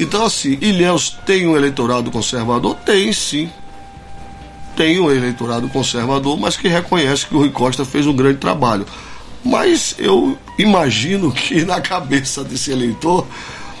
[0.00, 2.74] Então, assim, Ilhéus tem um eleitorado conservador?
[2.84, 3.50] Tem, sim.
[4.76, 8.86] Tem um eleitorado conservador, mas que reconhece que o Rui Costa fez um grande trabalho.
[9.44, 13.26] Mas eu imagino que na cabeça desse eleitor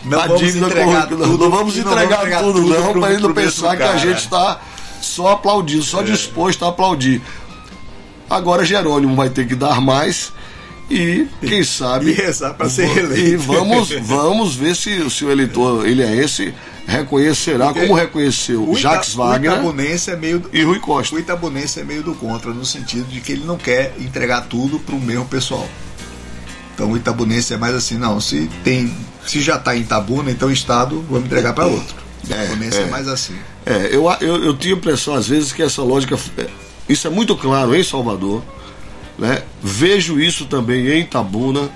[0.04, 2.60] Não a vamos dívida entregar com- tudo, não vamos e não entregar, vamos entregar tudo,
[2.62, 4.60] tudo não, para ele não pensar que a gente está
[5.00, 7.22] só aplaudindo, só disposto a aplaudir.
[8.28, 10.32] Agora Jerônimo vai ter que dar mais
[10.90, 13.28] e quem sabe E rezar pra ser Va- eleito.
[13.30, 16.52] E vamos, vamos ver se, se o eleitor ele é esse
[16.86, 20.78] reconhecerá Porque como reconheceu O Ita- Jacques O Wagner Itabunense é meio do, e Rui
[20.80, 21.14] Costa.
[21.14, 24.78] o Itabunense é meio do contra, no sentido de que ele não quer entregar tudo
[24.80, 25.66] para o mesmo pessoal.
[26.74, 28.92] Então o Itabunense é mais assim, não, se tem,
[29.26, 31.94] se já está em Itabuna, então o Estado vamos entregar para outro.
[32.28, 32.86] O É, Itabunense é, é.
[32.86, 33.34] mais assim.
[33.64, 36.16] É, eu, eu, eu tinha a impressão às vezes que essa lógica.
[36.38, 36.46] é,
[36.88, 38.42] Isso é muito claro em Salvador.
[39.18, 39.42] Né?
[39.62, 41.70] Vejo isso também em Itabuna.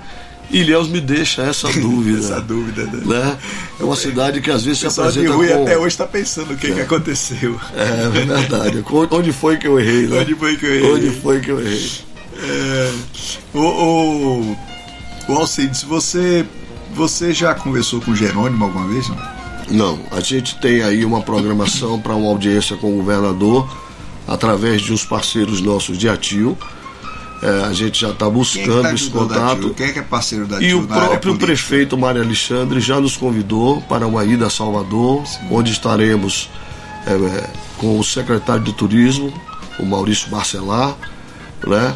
[0.49, 2.19] Ilhéus me deixa essa dúvida.
[2.19, 3.01] Essa dúvida, né?
[3.05, 3.37] Né?
[3.79, 5.63] É uma cidade que às vezes se apresenta Rui com...
[5.63, 7.59] até hoje está pensando o que, que aconteceu.
[7.75, 8.83] É, é verdade.
[9.11, 10.21] Onde foi que eu errei, né?
[10.21, 10.91] Onde foi que eu errei?
[10.91, 11.91] Onde foi que eu errei?
[12.39, 12.93] É,
[13.53, 14.57] o, o,
[15.27, 16.45] o Alcides, você,
[16.93, 19.09] você já conversou com o Jerônimo alguma vez?
[19.09, 19.37] Não?
[19.69, 23.69] Não, a gente tem aí uma programação para uma audiência com o governador
[24.25, 26.57] através de uns parceiros nossos de Atil.
[27.41, 29.69] É, a gente já está é que buscando tá esse contato.
[29.75, 33.79] Quem é que é parceiro da E o próprio prefeito Mário Alexandre já nos convidou
[33.83, 36.49] para uma ida a Salvador, onde estaremos
[37.05, 39.31] é, é, com o secretário de Turismo,
[39.79, 40.95] o Maurício Barcelar,
[41.65, 41.93] né?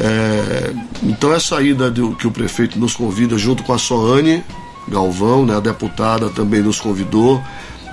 [0.00, 0.72] É,
[1.04, 4.42] então essa ida do- que o prefeito nos convida junto com a Soane
[4.88, 7.40] Galvão, né, a deputada também nos convidou.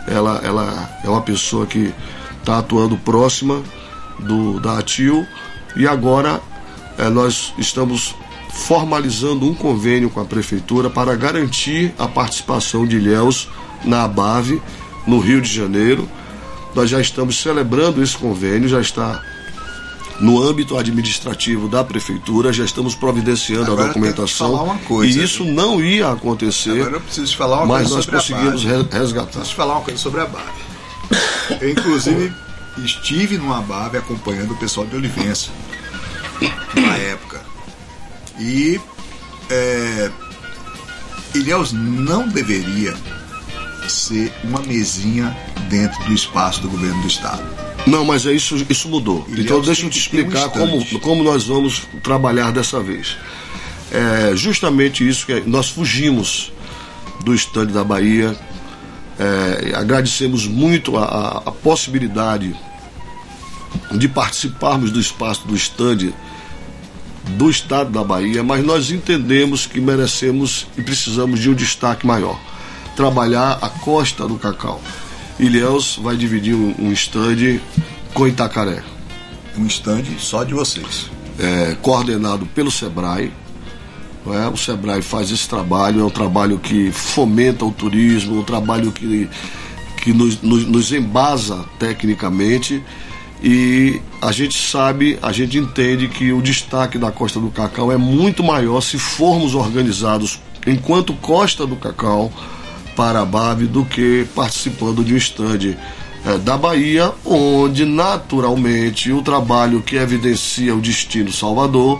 [0.08, 1.94] Ela, ela é uma pessoa que
[2.40, 3.62] está atuando próxima
[4.18, 5.26] do, da ATIL
[5.76, 6.42] e agora
[7.10, 8.16] nós estamos
[8.52, 13.48] formalizando um convênio com a prefeitura para garantir a participação de Ilhéus
[13.84, 14.62] na ABAV,
[15.08, 16.08] no Rio de Janeiro.
[16.76, 19.22] Nós já estamos celebrando esse convênio, já está
[20.20, 24.52] no âmbito administrativo da prefeitura, já estamos providenciando Agora a eu documentação.
[24.52, 27.96] falar uma coisa, e isso não ia acontecer, Agora eu preciso falar uma mas coisa
[27.96, 29.26] nós conseguimos resgatar.
[29.26, 30.54] Preciso te falar uma coisa sobre a BAB.
[31.60, 32.32] Eu, inclusive,
[32.78, 35.50] estive numa BAB acompanhando o pessoal de Olivença
[36.76, 37.42] na época.
[38.40, 38.80] E
[39.50, 40.12] é,
[41.36, 42.96] Ilhéus não deveria
[43.88, 45.36] ser uma mesinha
[45.70, 47.44] dentro do espaço do governo do estado.
[47.88, 49.26] Não, mas é isso, isso mudou.
[49.28, 53.18] Ilhéus então deixa eu te ter um explicar como, como nós vamos trabalhar dessa vez.
[53.92, 56.52] É justamente isso que nós fugimos
[57.26, 58.36] do estande da Bahia.
[59.20, 62.56] É, agradecemos muito a, a- a possibilidade
[63.92, 66.14] de participarmos do espaço do estande
[67.30, 72.40] do estado da Bahia, mas nós entendemos que merecemos e precisamos de um destaque maior.
[72.96, 74.82] Trabalhar a costa do Cacau.
[75.40, 77.60] Ilhéus vai dividir um, um stand
[78.14, 78.84] com Itacaré.
[79.58, 81.10] Um estande só de vocês.
[81.42, 83.32] é, coordenado pelo SEBRAE.
[84.28, 84.48] É?
[84.48, 89.28] O SEBRAE faz esse trabalho, é um trabalho que fomenta o turismo, um trabalho que,
[89.98, 92.84] que nos, nos, nos embasa tecnicamente
[93.44, 97.98] e a gente sabe, a gente entende que o destaque da Costa do Cacau é
[97.98, 102.32] muito maior se formos organizados enquanto Costa do Cacau
[102.96, 105.76] para a BAB do que participando de um stand
[106.24, 112.00] é, da Bahia, onde naturalmente o trabalho que evidencia o destino Salvador,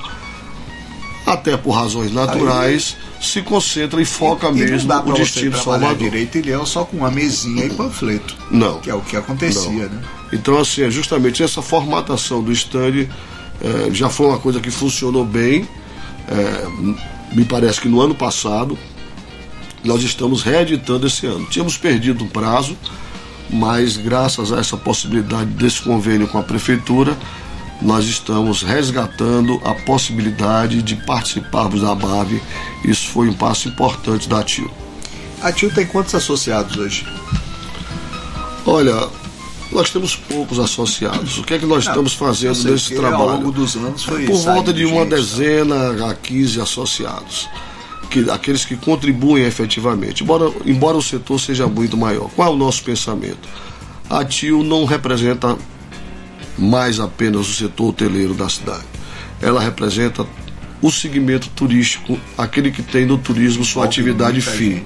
[1.26, 5.98] até por razões naturais, Aí, se concentra e foca e, mesmo o destino Salvador.
[5.98, 8.36] direito ele é só com uma mesinha e panfleto.
[8.52, 8.80] Não.
[8.80, 9.90] Que é o que acontecia, não.
[9.90, 10.21] né?
[10.32, 13.08] Então, assim, é justamente essa formatação do stand
[13.62, 15.68] é, já foi uma coisa que funcionou bem.
[16.28, 18.78] É, me parece que no ano passado
[19.84, 21.46] nós estamos reeditando esse ano.
[21.46, 22.78] Tínhamos perdido o prazo,
[23.50, 27.18] mas graças a essa possibilidade desse convênio com a prefeitura,
[27.82, 32.42] nós estamos resgatando a possibilidade de participarmos da BAV.
[32.86, 34.70] Isso foi um passo importante da TIO.
[35.42, 37.06] A TIO tem quantos associados hoje?
[38.66, 39.10] Olha,
[39.72, 41.38] nós temos poucos associados.
[41.40, 43.22] O que é que nós Não, estamos fazendo nesse trabalho?
[43.24, 46.12] Ao longo dos anos foi Por volta de uma gente, dezena tá?
[46.12, 47.50] a 15 associados
[48.12, 52.30] que, aqueles que contribuem efetivamente, embora, embora o setor seja muito maior.
[52.36, 53.48] Qual é o nosso pensamento?
[54.10, 55.58] A TIO não representa
[56.58, 58.84] mais apenas o setor hoteleiro da cidade.
[59.42, 60.28] Ela representa
[60.82, 64.84] o segmento turístico, aquele que tem no turismo sua atividade fim.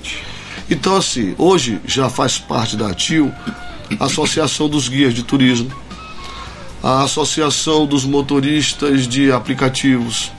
[0.69, 3.33] Então, assim, hoje já faz parte da TIO
[3.99, 5.71] a Associação dos Guias de Turismo,
[6.83, 10.31] a Associação dos Motoristas de Aplicativos,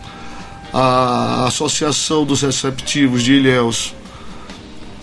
[0.72, 3.94] a Associação dos Receptivos de Ilhéus.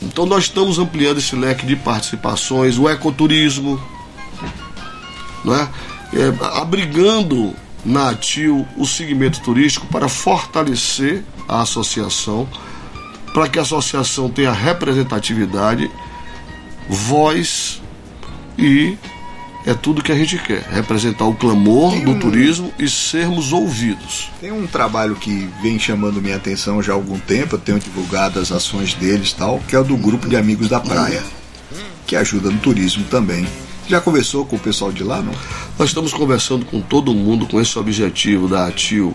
[0.02, 3.82] Então nós estamos ampliando esse leque de participações, o ecoturismo,
[5.44, 5.68] né?
[6.14, 12.48] É, abrigando na ATIL o segmento turístico para fortalecer a associação,
[13.34, 15.90] para que a associação tenha representatividade,
[16.88, 17.82] voz
[18.58, 18.98] e
[19.66, 22.20] é tudo que a gente quer, representar o clamor Tem do um...
[22.20, 24.30] turismo e sermos ouvidos.
[24.42, 28.40] Tem um trabalho que vem chamando minha atenção já há algum tempo, eu tenho divulgado
[28.40, 31.24] as ações deles tal, que é o do grupo de amigos da praia,
[32.06, 33.48] que ajuda no turismo também.
[33.88, 35.34] Já conversou com o pessoal de lá, não?
[35.78, 39.14] Nós estamos conversando com todo mundo com esse objetivo da ATIL,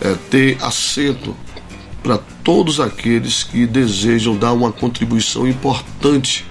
[0.00, 1.36] é, ter assento
[2.02, 6.44] para todos aqueles que desejam dar uma contribuição importante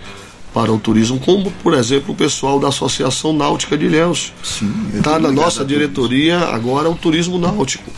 [0.54, 4.32] para o turismo, como por exemplo o pessoal da Associação Náutica de Ilhéus.
[4.94, 7.90] Está na nossa diretoria agora o turismo náutico.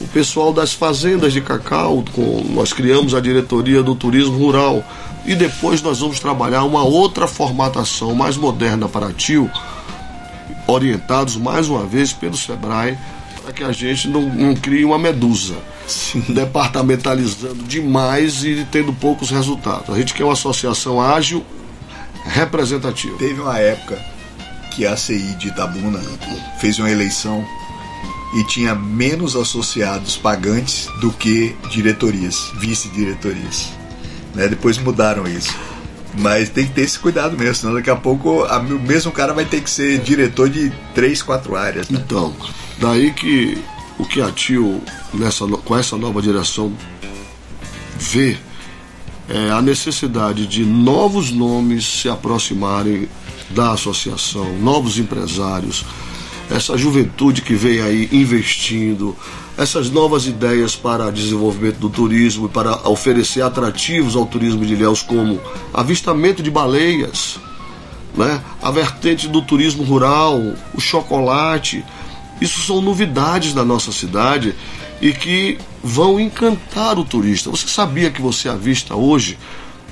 [0.00, 4.84] O pessoal das fazendas de cacau, com, nós criamos a diretoria do turismo rural.
[5.26, 9.50] E depois nós vamos trabalhar uma outra formatação mais moderna para Tio,
[10.66, 12.98] orientados mais uma vez pelo Sebrae,
[13.42, 15.54] para que a gente não, não crie uma medusa.
[15.86, 16.24] Sim.
[16.30, 19.94] departamentalizando demais e tendo poucos resultados.
[19.94, 21.44] A gente quer uma associação ágil
[22.24, 23.16] representativo.
[23.18, 23.98] Teve uma época
[24.74, 26.00] que a CI de Itabuna
[26.58, 27.46] fez uma eleição
[28.34, 33.70] e tinha menos associados pagantes do que diretorias, vice-diretorias.
[34.34, 34.48] Né?
[34.48, 35.54] Depois mudaram isso.
[36.18, 39.32] Mas tem que ter esse cuidado mesmo, senão daqui a pouco a, o mesmo cara
[39.32, 41.88] vai ter que ser diretor de três, quatro áreas.
[41.88, 42.00] Né?
[42.04, 42.34] Então,
[42.78, 43.58] daí que
[43.98, 46.72] o que a Tio, nessa, com essa nova direção,
[47.98, 48.36] vê
[49.28, 53.08] é, a necessidade de novos nomes se aproximarem
[53.50, 55.84] da associação, novos empresários,
[56.50, 59.16] essa juventude que vem aí investindo,
[59.56, 65.40] essas novas ideias para desenvolvimento do turismo para oferecer atrativos ao turismo de Ilhéus, como
[65.72, 67.38] avistamento de baleias,
[68.16, 68.42] né?
[68.60, 70.38] a vertente do turismo rural,
[70.74, 71.84] o chocolate.
[72.40, 74.54] Isso são novidades da nossa cidade
[75.00, 77.50] e que vão encantar o turista.
[77.50, 79.38] Você sabia que você avista hoje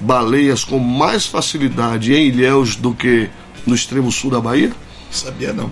[0.00, 3.28] baleias com mais facilidade em Ilhéus do que
[3.66, 4.72] no extremo sul da Bahia?
[5.10, 5.70] Sabia não.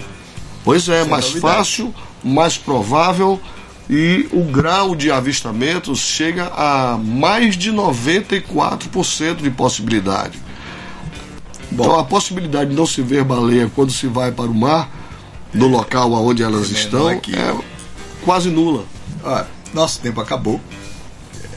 [0.64, 1.56] Pois é, Sem mais novidade.
[1.56, 3.40] fácil, mais provável
[3.88, 10.38] e o grau de avistamentos chega a mais de 94% de possibilidade.
[11.72, 14.88] Bom, então a possibilidade de não se ver baleia quando se vai para o mar,
[15.52, 17.20] no local onde elas é estão, é
[18.24, 18.84] quase nula.
[19.22, 20.60] Olha, nosso tempo acabou.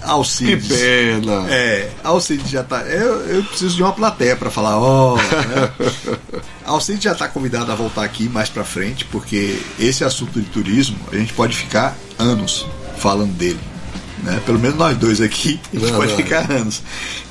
[0.02, 0.68] Alcides.
[0.68, 1.46] Que pena.
[1.50, 2.82] É, Alcides já tá.
[2.82, 5.14] Eu, eu preciso de uma plateia para falar, ó.
[5.14, 5.72] Oh, né?
[6.66, 10.98] Alcides já tá convidado a voltar aqui mais para frente, porque esse assunto de turismo
[11.12, 12.66] a gente pode ficar anos
[12.98, 13.60] falando dele.
[14.24, 14.42] Né?
[14.46, 16.82] Pelo menos nós dois aqui, a gente pode ficar anos.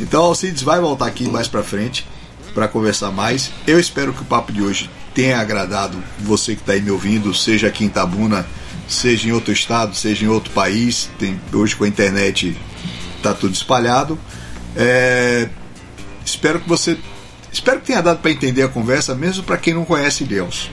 [0.01, 2.07] Então Alcides vai voltar aqui mais para frente
[2.55, 3.51] para conversar mais.
[3.67, 7.35] Eu espero que o papo de hoje tenha agradado você que está aí me ouvindo,
[7.35, 8.47] seja aqui em Tabuna
[8.89, 11.11] seja em outro estado, seja em outro país.
[11.19, 12.57] Tem, hoje com a internet
[13.17, 14.19] está tudo espalhado.
[14.77, 15.49] É,
[16.25, 16.97] espero que você.
[17.53, 20.71] Espero que tenha dado para entender a conversa, mesmo para quem não conhece Deus.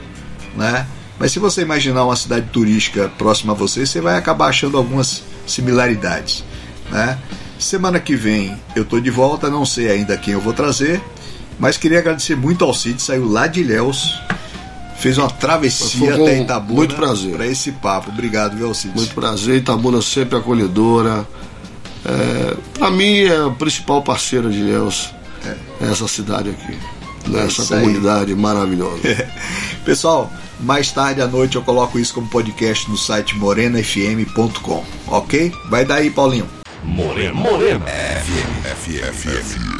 [0.56, 0.86] Né?
[1.18, 5.22] Mas se você imaginar uma cidade turística próxima a você, você vai acabar achando algumas
[5.46, 6.42] similaridades.
[6.90, 7.18] Né?
[7.58, 11.02] Semana que vem eu estou de volta, não sei ainda quem eu vou trazer,
[11.58, 14.18] mas queria agradecer muito ao Cid, saiu lá de Ilhéus,
[15.00, 16.78] fez uma travessia até Itabuna.
[16.78, 17.32] Muito prazer.
[17.32, 18.10] Para esse papo.
[18.10, 18.94] Obrigado, viu, Cid?
[18.94, 21.26] Muito prazer, Itabuna sempre acolhedora.
[22.04, 25.12] É, para mim é a principal parceira de Ilhéus,
[25.44, 25.90] é.
[25.90, 26.78] essa cidade aqui,
[27.28, 29.00] nessa é comunidade maravilhosa.
[29.84, 35.52] Pessoal, mais tarde à noite eu coloco isso como podcast no site morenafm.com, ok?
[35.68, 36.48] Vai daí, Paulinho.
[36.82, 39.79] Morena, Morena FM, FM, FM.